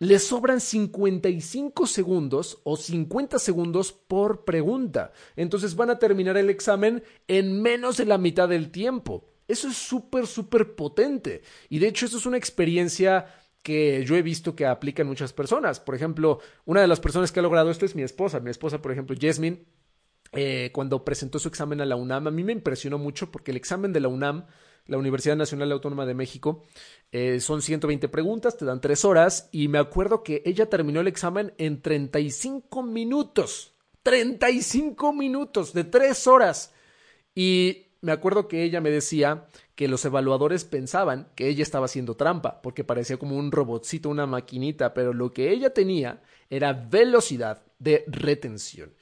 le 0.00 0.18
sobran 0.18 0.60
55 0.60 1.86
segundos 1.86 2.58
o 2.64 2.76
50 2.76 3.38
segundos 3.38 3.92
por 3.92 4.44
pregunta. 4.44 5.12
Entonces 5.36 5.76
van 5.76 5.90
a 5.90 5.98
terminar 5.98 6.38
el 6.38 6.48
examen 6.48 7.04
en 7.28 7.60
menos 7.60 7.98
de 7.98 8.06
la 8.06 8.16
mitad 8.16 8.48
del 8.48 8.70
tiempo. 8.70 9.26
Eso 9.46 9.68
es 9.68 9.76
súper, 9.76 10.26
súper 10.26 10.74
potente. 10.74 11.42
Y 11.68 11.80
de 11.80 11.88
hecho, 11.88 12.06
eso 12.06 12.16
es 12.16 12.24
una 12.24 12.38
experiencia 12.38 13.26
que 13.62 14.04
yo 14.04 14.16
he 14.16 14.22
visto 14.22 14.56
que 14.56 14.66
aplican 14.66 15.06
muchas 15.06 15.32
personas. 15.32 15.80
Por 15.80 15.94
ejemplo, 15.94 16.40
una 16.64 16.80
de 16.80 16.88
las 16.88 17.00
personas 17.00 17.32
que 17.32 17.40
ha 17.40 17.42
logrado 17.42 17.70
esto 17.70 17.84
es 17.84 17.94
mi 17.94 18.02
esposa. 18.02 18.40
Mi 18.40 18.50
esposa, 18.50 18.80
por 18.80 18.92
ejemplo, 18.92 19.16
Jasmine, 19.20 19.64
eh, 20.32 20.70
cuando 20.72 21.04
presentó 21.04 21.38
su 21.38 21.48
examen 21.48 21.80
a 21.80 21.86
la 21.86 21.96
UNAM, 21.96 22.28
a 22.28 22.30
mí 22.30 22.44
me 22.44 22.52
impresionó 22.52 22.98
mucho 22.98 23.30
porque 23.30 23.50
el 23.50 23.56
examen 23.56 23.92
de 23.92 24.00
la 24.00 24.08
UNAM, 24.08 24.46
la 24.86 24.98
Universidad 24.98 25.36
Nacional 25.36 25.72
Autónoma 25.72 26.06
de 26.06 26.14
México, 26.14 26.64
eh, 27.12 27.40
son 27.40 27.62
120 27.62 28.08
preguntas, 28.08 28.56
te 28.56 28.64
dan 28.64 28.80
tres 28.80 29.04
horas 29.04 29.48
y 29.52 29.68
me 29.68 29.78
acuerdo 29.78 30.22
que 30.22 30.42
ella 30.46 30.70
terminó 30.70 31.00
el 31.00 31.08
examen 31.08 31.52
en 31.58 31.82
35 31.82 32.82
minutos. 32.82 33.74
35 34.02 35.12
minutos 35.12 35.74
de 35.74 35.84
tres 35.84 36.26
horas. 36.26 36.72
Y 37.34 37.89
me 38.02 38.12
acuerdo 38.12 38.48
que 38.48 38.62
ella 38.62 38.80
me 38.80 38.90
decía 38.90 39.46
que 39.74 39.88
los 39.88 40.04
evaluadores 40.04 40.64
pensaban 40.64 41.28
que 41.34 41.48
ella 41.48 41.62
estaba 41.62 41.86
haciendo 41.86 42.16
trampa, 42.16 42.62
porque 42.62 42.84
parecía 42.84 43.18
como 43.18 43.36
un 43.36 43.52
robotcito, 43.52 44.08
una 44.08 44.26
maquinita, 44.26 44.94
pero 44.94 45.12
lo 45.12 45.32
que 45.32 45.50
ella 45.50 45.74
tenía 45.74 46.22
era 46.48 46.72
velocidad 46.72 47.62
de 47.78 48.04
retención. 48.06 48.92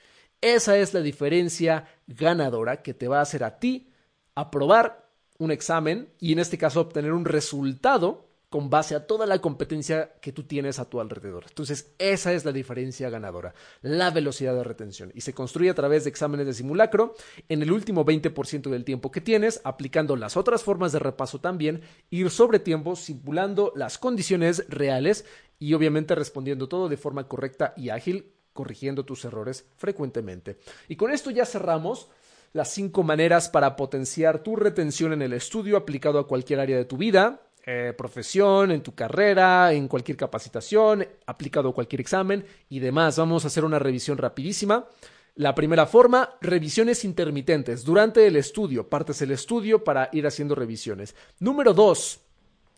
Esa 0.41 0.79
es 0.79 0.95
la 0.95 1.01
diferencia 1.01 1.89
ganadora 2.07 2.83
que 2.83 2.95
te 2.95 3.09
va 3.09 3.19
a 3.19 3.23
hacer 3.23 3.45
a 3.45 3.59
ti 3.59 3.91
aprobar 4.35 5.09
un 5.39 5.51
examen 5.51 6.09
y 6.21 6.33
en 6.33 6.39
este 6.39 6.59
caso 6.59 6.81
obtener 6.81 7.13
un 7.13 7.25
resultado 7.25 8.28
con 8.49 8.71
base 8.71 8.95
a 8.95 9.07
toda 9.07 9.27
la 9.27 9.41
competencia 9.41 10.15
que 10.21 10.33
tú 10.33 10.45
tienes 10.45 10.79
a 10.79 10.87
tu 10.89 11.01
alrededor. 11.01 11.45
Entonces, 11.49 11.93
esa 11.99 12.33
es 12.33 12.45
la 12.45 12.53
diferencia 12.53 13.11
ganadora, 13.11 13.55
la 13.83 14.11
velocidad 14.11 14.55
de 14.55 14.65
retención. 14.65 15.13
Y 15.15 15.21
se 15.21 15.35
construye 15.35 15.71
a 15.71 15.75
través 15.75 16.05
de 16.05 16.11
exámenes 16.11 16.47
de 16.47 16.55
simulacro 16.55 17.15
en 17.49 17.63
el 17.63 17.71
último 17.71 18.07
20% 18.07 18.71
del 18.71 18.85
tiempo 18.85 19.11
que 19.11 19.21
tienes, 19.21 19.61
aplicando 19.65 20.17
las 20.17 20.37
otras 20.37 20.63
formas 20.63 20.93
de 20.93 20.99
repaso 20.99 21.41
también, 21.41 21.83
ir 22.11 22.31
sobre 22.31 22.59
tiempo, 22.59 22.97
simulando 22.97 23.73
las 23.77 23.99
condiciones 23.99 24.65
reales 24.69 25.27
y 25.59 25.75
obviamente 25.75 26.15
respondiendo 26.15 26.69
todo 26.69 26.89
de 26.89 26.97
forma 26.97 27.29
correcta 27.29 27.75
y 27.77 27.91
ágil, 27.91 28.33
corrigiendo 28.55 29.05
tus 29.05 29.25
errores 29.25 29.67
frecuentemente. 29.77 30.59
Y 30.89 30.97
con 30.97 31.13
esto 31.13 31.31
ya 31.31 31.45
cerramos 31.45 32.09
las 32.53 32.73
cinco 32.73 33.03
maneras 33.03 33.49
para 33.49 33.77
potenciar 33.77 34.43
tu 34.43 34.57
retención 34.57 35.13
en 35.13 35.23
el 35.23 35.33
estudio 35.35 35.77
aplicado 35.77 36.19
a 36.19 36.27
cualquier 36.27 36.61
área 36.61 36.77
de 36.77 36.85
tu 36.85 36.97
vida. 36.97 37.43
Eh, 37.71 37.93
profesión, 37.93 38.71
en 38.71 38.83
tu 38.83 38.95
carrera, 38.95 39.75
en 39.75 39.89
cualquier 39.89 40.17
capacitación, 40.17 41.07
aplicado 41.27 41.75
cualquier 41.75 42.01
examen 42.01 42.47
y 42.71 42.79
demás. 42.79 43.19
Vamos 43.19 43.45
a 43.45 43.49
hacer 43.49 43.63
una 43.63 43.79
revisión 43.79 44.17
rapidísima. 44.17 44.89
La 45.35 45.55
primera 45.55 45.85
forma, 45.85 46.31
revisiones 46.41 47.05
intermitentes. 47.05 47.85
Durante 47.85 48.27
el 48.27 48.37
estudio, 48.37 48.89
partes 48.89 49.21
el 49.21 49.33
estudio 49.33 49.85
para 49.85 50.09
ir 50.15 50.27
haciendo 50.27 50.55
revisiones. 50.55 51.15
Número 51.41 51.75
dos, 51.75 52.21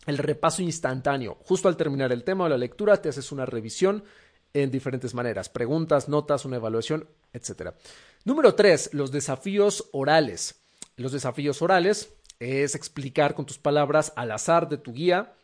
el 0.07 0.19
repaso 0.19 0.61
instantáneo. 0.61 1.39
Justo 1.45 1.69
al 1.69 1.77
terminar 1.77 2.11
el 2.11 2.25
tema 2.25 2.47
o 2.47 2.49
la 2.49 2.59
lectura, 2.59 3.01
te 3.01 3.11
haces 3.11 3.31
una 3.31 3.47
revisión 3.47 4.03
en 4.55 4.73
diferentes 4.73 5.15
maneras. 5.15 5.49
Preguntas, 5.49 6.09
notas, 6.09 6.45
una 6.45 6.57
evaluación, 6.57 7.07
etc. 7.33 7.75
Número 8.25 8.57
tres, 8.57 8.91
los 8.93 9.13
desafíos 9.13 9.89
orales. 9.93 10.57
Los 10.97 11.13
desafíos 11.13 11.63
orales 11.63 12.13
es 12.41 12.75
explicar 12.75 13.35
con 13.35 13.47
tus 13.47 13.59
palabras 13.59 14.13
al 14.17 14.33
azar 14.33 14.69
de 14.69 14.79
tu 14.79 14.93
guía 14.93 15.35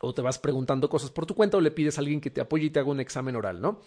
o 0.00 0.14
te 0.14 0.22
vas 0.22 0.38
preguntando 0.38 0.88
cosas 0.88 1.10
por 1.10 1.26
tu 1.26 1.34
cuenta 1.34 1.58
o 1.58 1.60
le 1.60 1.70
pides 1.70 1.96
a 1.96 2.00
alguien 2.00 2.20
que 2.20 2.30
te 2.30 2.40
apoye 2.40 2.66
y 2.66 2.70
te 2.70 2.80
haga 2.80 2.90
un 2.90 3.00
examen 3.00 3.36
oral, 3.36 3.60
¿no? 3.60 3.80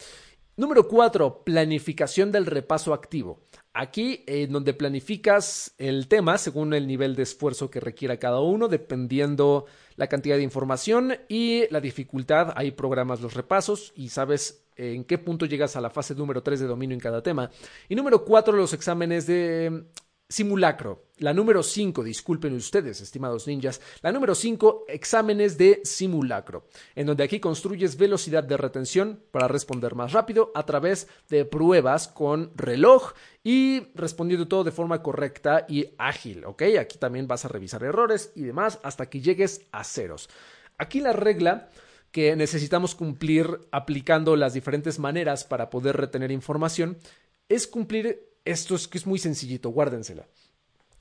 Número 0.58 0.88
cuatro, 0.88 1.44
planificación 1.44 2.32
del 2.32 2.46
repaso 2.46 2.94
activo. 2.94 3.42
Aquí, 3.74 4.24
en 4.26 4.54
donde 4.54 4.74
planificas 4.74 5.76
el 5.78 6.08
tema 6.08 6.38
según 6.38 6.74
el 6.74 6.88
nivel 6.88 7.18
de 7.18 7.24
esfuerzo 7.24 7.70
que 7.70 7.82
requiera 7.82 8.20
cada 8.20 8.40
uno, 8.40 8.70
dependiendo 8.70 9.66
la 9.98 10.08
cantidad 10.08 10.38
de 10.38 10.44
información 10.44 11.18
y 11.28 11.68
la 11.72 11.82
dificultad, 11.82 12.54
ahí 12.56 12.72
programas 12.72 13.20
los 13.20 13.34
repasos 13.34 13.92
y 13.98 14.08
sabes 14.08 14.66
en 14.78 15.04
qué 15.04 15.18
punto 15.18 15.46
llegas 15.46 15.76
a 15.76 15.82
la 15.82 15.90
fase 15.90 16.16
número 16.16 16.42
tres 16.42 16.62
de 16.62 16.68
dominio 16.68 16.94
en 16.94 17.02
cada 17.02 17.22
tema. 17.22 17.50
Y 17.90 17.96
número 17.96 18.24
cuatro, 18.24 18.56
los 18.56 18.72
exámenes 18.72 19.28
de 19.28 19.88
Simulacro. 20.36 21.06
La 21.20 21.34
número 21.34 21.64
5, 21.64 22.04
disculpen 22.04 22.54
ustedes, 22.56 23.00
estimados 23.00 23.48
ninjas. 23.48 23.80
La 24.02 24.12
número 24.12 24.36
5, 24.36 24.84
exámenes 24.90 25.58
de 25.58 25.80
simulacro, 25.86 26.68
en 26.94 27.08
donde 27.08 27.24
aquí 27.24 27.40
construyes 27.40 27.96
velocidad 27.96 28.44
de 28.44 28.58
retención 28.58 29.22
para 29.32 29.48
responder 29.48 29.96
más 29.96 30.12
rápido 30.12 30.52
a 30.54 30.66
través 30.66 31.08
de 31.30 31.46
pruebas 31.46 32.10
con 32.10 32.52
reloj 32.58 33.14
y 33.46 33.88
respondiendo 33.96 34.50
todo 34.50 34.66
de 34.66 34.74
forma 34.74 35.02
correcta 35.02 35.66
y 35.70 35.86
ágil, 35.98 36.44
¿ok? 36.44 36.64
Aquí 36.82 36.98
también 36.98 37.30
vas 37.30 37.46
a 37.46 37.48
revisar 37.48 37.82
errores 37.86 38.34
y 38.36 38.42
demás 38.42 38.80
hasta 38.84 39.06
que 39.06 39.22
llegues 39.22 39.62
a 39.72 39.86
ceros. 39.86 40.30
Aquí 40.78 41.00
la 41.00 41.14
regla 41.14 41.70
que 42.12 42.36
necesitamos 42.36 42.94
cumplir 42.94 43.62
aplicando 43.72 44.36
las 44.36 44.54
diferentes 44.54 45.00
maneras 45.00 45.46
para 45.46 45.70
poder 45.70 45.96
retener 45.96 46.30
información 46.30 46.98
es 47.48 47.68
cumplir 47.68 48.35
esto 48.46 48.76
es 48.76 48.88
que 48.88 48.98
es 48.98 49.06
muy 49.06 49.20
sencillito, 49.20 49.70
guárdensela. 49.70 50.28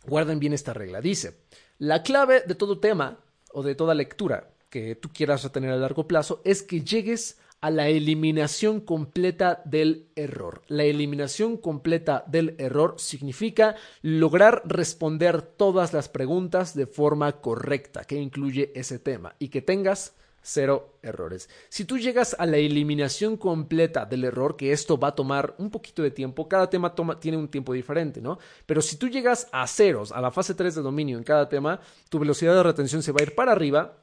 Guarden 0.06 0.40
bien 0.40 0.52
esta 0.52 0.74
regla. 0.74 1.00
Dice, 1.00 1.36
la 1.78 2.02
clave 2.02 2.42
de 2.46 2.54
todo 2.54 2.80
tema 2.80 3.18
o 3.52 3.62
de 3.62 3.74
toda 3.74 3.94
lectura 3.94 4.50
que 4.68 4.96
tú 4.96 5.10
quieras 5.12 5.44
retener 5.44 5.70
a 5.70 5.76
largo 5.76 6.08
plazo 6.08 6.40
es 6.44 6.62
que 6.62 6.80
llegues 6.82 7.38
a 7.60 7.70
la 7.70 7.88
eliminación 7.88 8.80
completa 8.80 9.62
del 9.64 10.08
error. 10.16 10.62
La 10.66 10.84
eliminación 10.84 11.56
completa 11.56 12.22
del 12.26 12.56
error 12.58 12.96
significa 12.98 13.76
lograr 14.02 14.60
responder 14.66 15.40
todas 15.40 15.94
las 15.94 16.10
preguntas 16.10 16.74
de 16.74 16.86
forma 16.86 17.40
correcta 17.40 18.04
que 18.04 18.16
incluye 18.16 18.70
ese 18.74 18.98
tema 18.98 19.34
y 19.38 19.48
que 19.48 19.62
tengas 19.62 20.14
cero 20.44 20.98
errores. 21.02 21.48
Si 21.70 21.86
tú 21.86 21.98
llegas 21.98 22.36
a 22.38 22.44
la 22.44 22.58
eliminación 22.58 23.38
completa 23.38 24.04
del 24.04 24.24
error, 24.24 24.56
que 24.56 24.72
esto 24.72 24.98
va 24.98 25.08
a 25.08 25.14
tomar 25.14 25.54
un 25.58 25.70
poquito 25.70 26.02
de 26.02 26.10
tiempo, 26.10 26.48
cada 26.48 26.68
tema 26.68 26.94
toma, 26.94 27.18
tiene 27.18 27.38
un 27.38 27.48
tiempo 27.48 27.72
diferente, 27.72 28.20
¿no? 28.20 28.38
Pero 28.66 28.82
si 28.82 28.96
tú 28.96 29.08
llegas 29.08 29.48
a 29.52 29.66
ceros, 29.66 30.12
a 30.12 30.20
la 30.20 30.30
fase 30.30 30.54
3 30.54 30.74
de 30.74 30.82
dominio 30.82 31.16
en 31.16 31.24
cada 31.24 31.48
tema, 31.48 31.80
tu 32.10 32.18
velocidad 32.18 32.54
de 32.54 32.62
retención 32.62 33.02
se 33.02 33.10
va 33.10 33.20
a 33.20 33.24
ir 33.24 33.34
para 33.34 33.52
arriba 33.52 33.96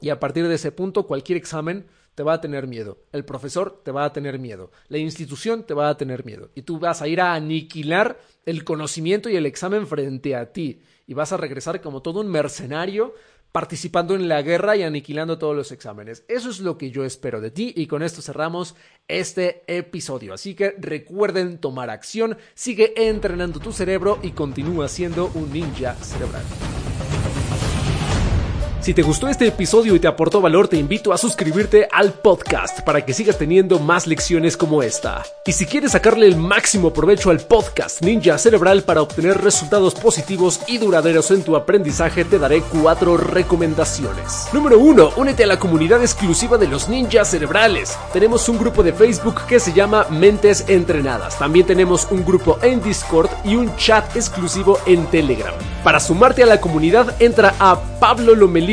y 0.00 0.10
a 0.10 0.18
partir 0.18 0.46
de 0.48 0.56
ese 0.56 0.72
punto 0.72 1.06
cualquier 1.06 1.38
examen 1.38 1.86
te 2.16 2.22
va 2.22 2.32
a 2.32 2.40
tener 2.40 2.66
miedo, 2.66 2.98
el 3.12 3.24
profesor 3.24 3.82
te 3.84 3.92
va 3.92 4.06
a 4.06 4.12
tener 4.12 4.38
miedo, 4.38 4.72
la 4.88 4.98
institución 4.98 5.64
te 5.64 5.74
va 5.74 5.90
a 5.90 5.96
tener 5.96 6.24
miedo 6.24 6.50
y 6.54 6.62
tú 6.62 6.78
vas 6.78 7.02
a 7.02 7.08
ir 7.08 7.20
a 7.20 7.34
aniquilar 7.34 8.18
el 8.46 8.64
conocimiento 8.64 9.28
y 9.28 9.36
el 9.36 9.46
examen 9.46 9.86
frente 9.86 10.34
a 10.34 10.50
ti 10.50 10.80
y 11.06 11.14
vas 11.14 11.32
a 11.32 11.36
regresar 11.36 11.80
como 11.80 12.02
todo 12.02 12.20
un 12.20 12.28
mercenario 12.28 13.14
participando 13.56 14.14
en 14.14 14.28
la 14.28 14.42
guerra 14.42 14.76
y 14.76 14.82
aniquilando 14.82 15.38
todos 15.38 15.56
los 15.56 15.72
exámenes. 15.72 16.24
Eso 16.28 16.50
es 16.50 16.60
lo 16.60 16.76
que 16.76 16.90
yo 16.90 17.06
espero 17.06 17.40
de 17.40 17.50
ti 17.50 17.72
y 17.74 17.86
con 17.86 18.02
esto 18.02 18.20
cerramos 18.20 18.74
este 19.08 19.62
episodio. 19.66 20.34
Así 20.34 20.54
que 20.54 20.74
recuerden 20.76 21.56
tomar 21.56 21.88
acción, 21.88 22.36
sigue 22.52 23.08
entrenando 23.08 23.58
tu 23.58 23.72
cerebro 23.72 24.18
y 24.22 24.32
continúa 24.32 24.88
siendo 24.88 25.30
un 25.32 25.50
ninja 25.54 25.94
cerebral. 25.94 26.44
Si 28.86 28.94
te 28.94 29.02
gustó 29.02 29.26
este 29.26 29.48
episodio 29.48 29.96
y 29.96 29.98
te 29.98 30.06
aportó 30.06 30.40
valor, 30.40 30.68
te 30.68 30.76
invito 30.76 31.12
a 31.12 31.18
suscribirte 31.18 31.88
al 31.90 32.12
podcast 32.12 32.82
para 32.82 33.04
que 33.04 33.14
sigas 33.14 33.36
teniendo 33.36 33.80
más 33.80 34.06
lecciones 34.06 34.56
como 34.56 34.80
esta. 34.80 35.24
Y 35.44 35.50
si 35.50 35.66
quieres 35.66 35.90
sacarle 35.90 36.28
el 36.28 36.36
máximo 36.36 36.92
provecho 36.92 37.30
al 37.30 37.40
podcast 37.40 38.00
Ninja 38.00 38.38
Cerebral 38.38 38.84
para 38.84 39.02
obtener 39.02 39.42
resultados 39.42 39.96
positivos 39.96 40.60
y 40.68 40.78
duraderos 40.78 41.32
en 41.32 41.42
tu 41.42 41.56
aprendizaje, 41.56 42.24
te 42.24 42.38
daré 42.38 42.60
cuatro 42.60 43.16
recomendaciones. 43.16 44.46
Número 44.52 44.78
1. 44.78 45.14
Únete 45.16 45.42
a 45.42 45.48
la 45.48 45.58
comunidad 45.58 46.00
exclusiva 46.02 46.56
de 46.56 46.68
los 46.68 46.88
ninjas 46.88 47.28
cerebrales. 47.28 47.98
Tenemos 48.12 48.48
un 48.48 48.56
grupo 48.56 48.84
de 48.84 48.92
Facebook 48.92 49.46
que 49.48 49.58
se 49.58 49.72
llama 49.72 50.06
Mentes 50.10 50.64
Entrenadas. 50.68 51.36
También 51.40 51.66
tenemos 51.66 52.06
un 52.12 52.24
grupo 52.24 52.60
en 52.62 52.80
Discord 52.80 53.30
y 53.44 53.56
un 53.56 53.74
chat 53.74 54.14
exclusivo 54.14 54.78
en 54.86 55.06
Telegram. 55.06 55.54
Para 55.82 55.98
sumarte 55.98 56.44
a 56.44 56.46
la 56.46 56.60
comunidad, 56.60 57.20
entra 57.20 57.54
a 57.58 57.80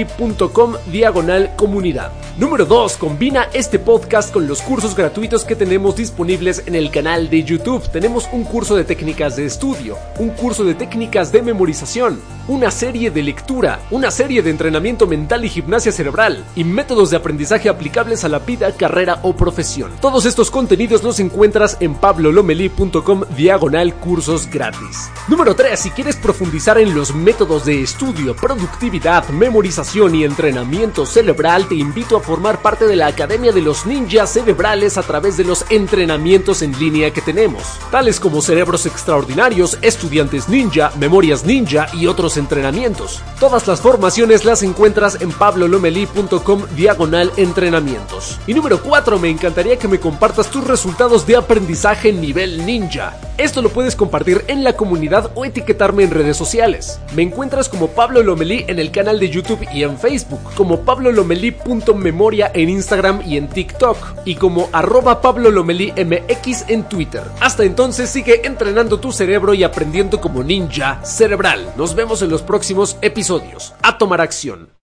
pablolomeli.com 0.05 0.75
diagonal 0.91 1.55
comunidad. 1.55 2.11
Número 2.37 2.65
2. 2.65 2.97
Combina 2.97 3.47
este 3.53 3.79
podcast 3.79 4.33
con 4.33 4.47
los 4.47 4.61
cursos 4.61 4.95
gratuitos 4.95 5.45
que 5.45 5.55
tenemos 5.55 5.95
disponibles 5.95 6.63
en 6.65 6.75
el 6.75 6.89
canal 6.89 7.29
de 7.29 7.43
YouTube. 7.43 7.87
Tenemos 7.91 8.27
un 8.31 8.43
curso 8.43 8.75
de 8.75 8.83
técnicas 8.83 9.35
de 9.35 9.45
estudio, 9.45 9.97
un 10.19 10.29
curso 10.29 10.63
de 10.63 10.73
técnicas 10.73 11.31
de 11.31 11.41
memorización, 11.41 12.19
una 12.47 12.71
serie 12.71 13.11
de 13.11 13.21
lectura, 13.21 13.79
una 13.91 14.09
serie 14.09 14.41
de 14.41 14.49
entrenamiento 14.49 15.05
mental 15.05 15.45
y 15.45 15.49
gimnasia 15.49 15.91
cerebral 15.91 16.43
y 16.55 16.63
métodos 16.63 17.11
de 17.11 17.17
aprendizaje 17.17 17.69
aplicables 17.69 18.23
a 18.23 18.29
la 18.29 18.39
vida, 18.39 18.71
carrera 18.71 19.19
o 19.23 19.35
profesión. 19.35 19.91
Todos 20.01 20.25
estos 20.25 20.49
contenidos 20.49 21.03
los 21.03 21.19
encuentras 21.19 21.77
en 21.79 21.95
pablolomeli.com 21.95 23.23
diagonal 23.37 23.93
cursos 23.95 24.49
gratis. 24.49 25.11
Número 25.27 25.55
3. 25.55 25.79
Si 25.79 25.89
quieres 25.91 26.15
profundizar 26.15 26.77
en 26.79 26.95
los 26.95 27.13
métodos 27.13 27.65
de 27.65 27.81
estudio, 27.81 28.35
productividad, 28.35 29.29
memorización 29.29 29.92
y 29.93 30.23
entrenamiento 30.23 31.05
cerebral, 31.05 31.67
te 31.67 31.75
invito 31.75 32.17
a 32.17 32.19
formar 32.19 32.63
parte 32.63 32.87
de 32.87 32.95
la 32.95 33.05
Academia 33.05 33.51
de 33.51 33.61
los 33.61 33.85
Ninjas 33.85 34.33
Cerebrales 34.33 34.97
a 34.97 35.03
través 35.03 35.37
de 35.37 35.43
los 35.43 35.65
entrenamientos 35.69 36.63
en 36.63 36.77
línea 36.79 37.11
que 37.11 37.21
tenemos, 37.21 37.61
tales 37.91 38.19
como 38.19 38.41
cerebros 38.41 38.87
extraordinarios, 38.87 39.77
estudiantes 39.83 40.49
ninja, 40.49 40.91
memorias 40.97 41.45
ninja 41.45 41.85
y 41.93 42.07
otros 42.07 42.37
entrenamientos. 42.37 43.21
Todas 43.39 43.67
las 43.67 43.81
formaciones 43.81 44.45
las 44.45 44.63
encuentras 44.63 45.21
en 45.21 45.31
pablolomeli.com 45.31 46.63
diagonal 46.75 47.31
entrenamientos. 47.37 48.39
Y 48.47 48.55
número 48.55 48.81
4, 48.81 49.19
me 49.19 49.29
encantaría 49.29 49.77
que 49.77 49.87
me 49.87 49.99
compartas 49.99 50.49
tus 50.49 50.63
resultados 50.63 51.27
de 51.27 51.35
aprendizaje 51.35 52.09
en 52.09 52.19
nivel 52.19 52.65
ninja. 52.65 53.15
Esto 53.37 53.61
lo 53.61 53.69
puedes 53.69 53.95
compartir 53.95 54.43
en 54.47 54.63
la 54.63 54.73
comunidad 54.73 55.31
o 55.35 55.45
etiquetarme 55.45 56.03
en 56.03 56.11
redes 56.11 56.37
sociales. 56.37 56.99
Me 57.15 57.21
encuentras 57.21 57.69
como 57.69 57.89
Pablo 57.89 58.23
Lomelí 58.23 58.65
en 58.67 58.79
el 58.79 58.91
canal 58.91 59.19
de 59.19 59.29
YouTube 59.29 59.67
y 59.73 59.83
en 59.83 59.97
Facebook, 59.97 60.41
como 60.55 60.81
pablolomeli.memoria 60.81 62.51
en 62.53 62.69
Instagram 62.69 63.21
y 63.25 63.37
en 63.37 63.47
TikTok, 63.47 63.97
y 64.25 64.35
como 64.35 64.69
arroba 64.71 65.21
Pablo 65.21 65.51
MX 65.63 66.69
en 66.69 66.83
Twitter. 66.83 67.23
Hasta 67.39 67.63
entonces 67.63 68.09
sigue 68.09 68.45
entrenando 68.45 68.99
tu 68.99 69.11
cerebro 69.11 69.53
y 69.53 69.63
aprendiendo 69.63 70.21
como 70.21 70.43
ninja 70.43 71.03
cerebral. 71.03 71.73
Nos 71.77 71.95
vemos 71.95 72.21
en 72.21 72.29
los 72.29 72.41
próximos 72.41 72.97
episodios. 73.01 73.73
A 73.81 73.97
tomar 73.97 74.21
acción. 74.21 74.69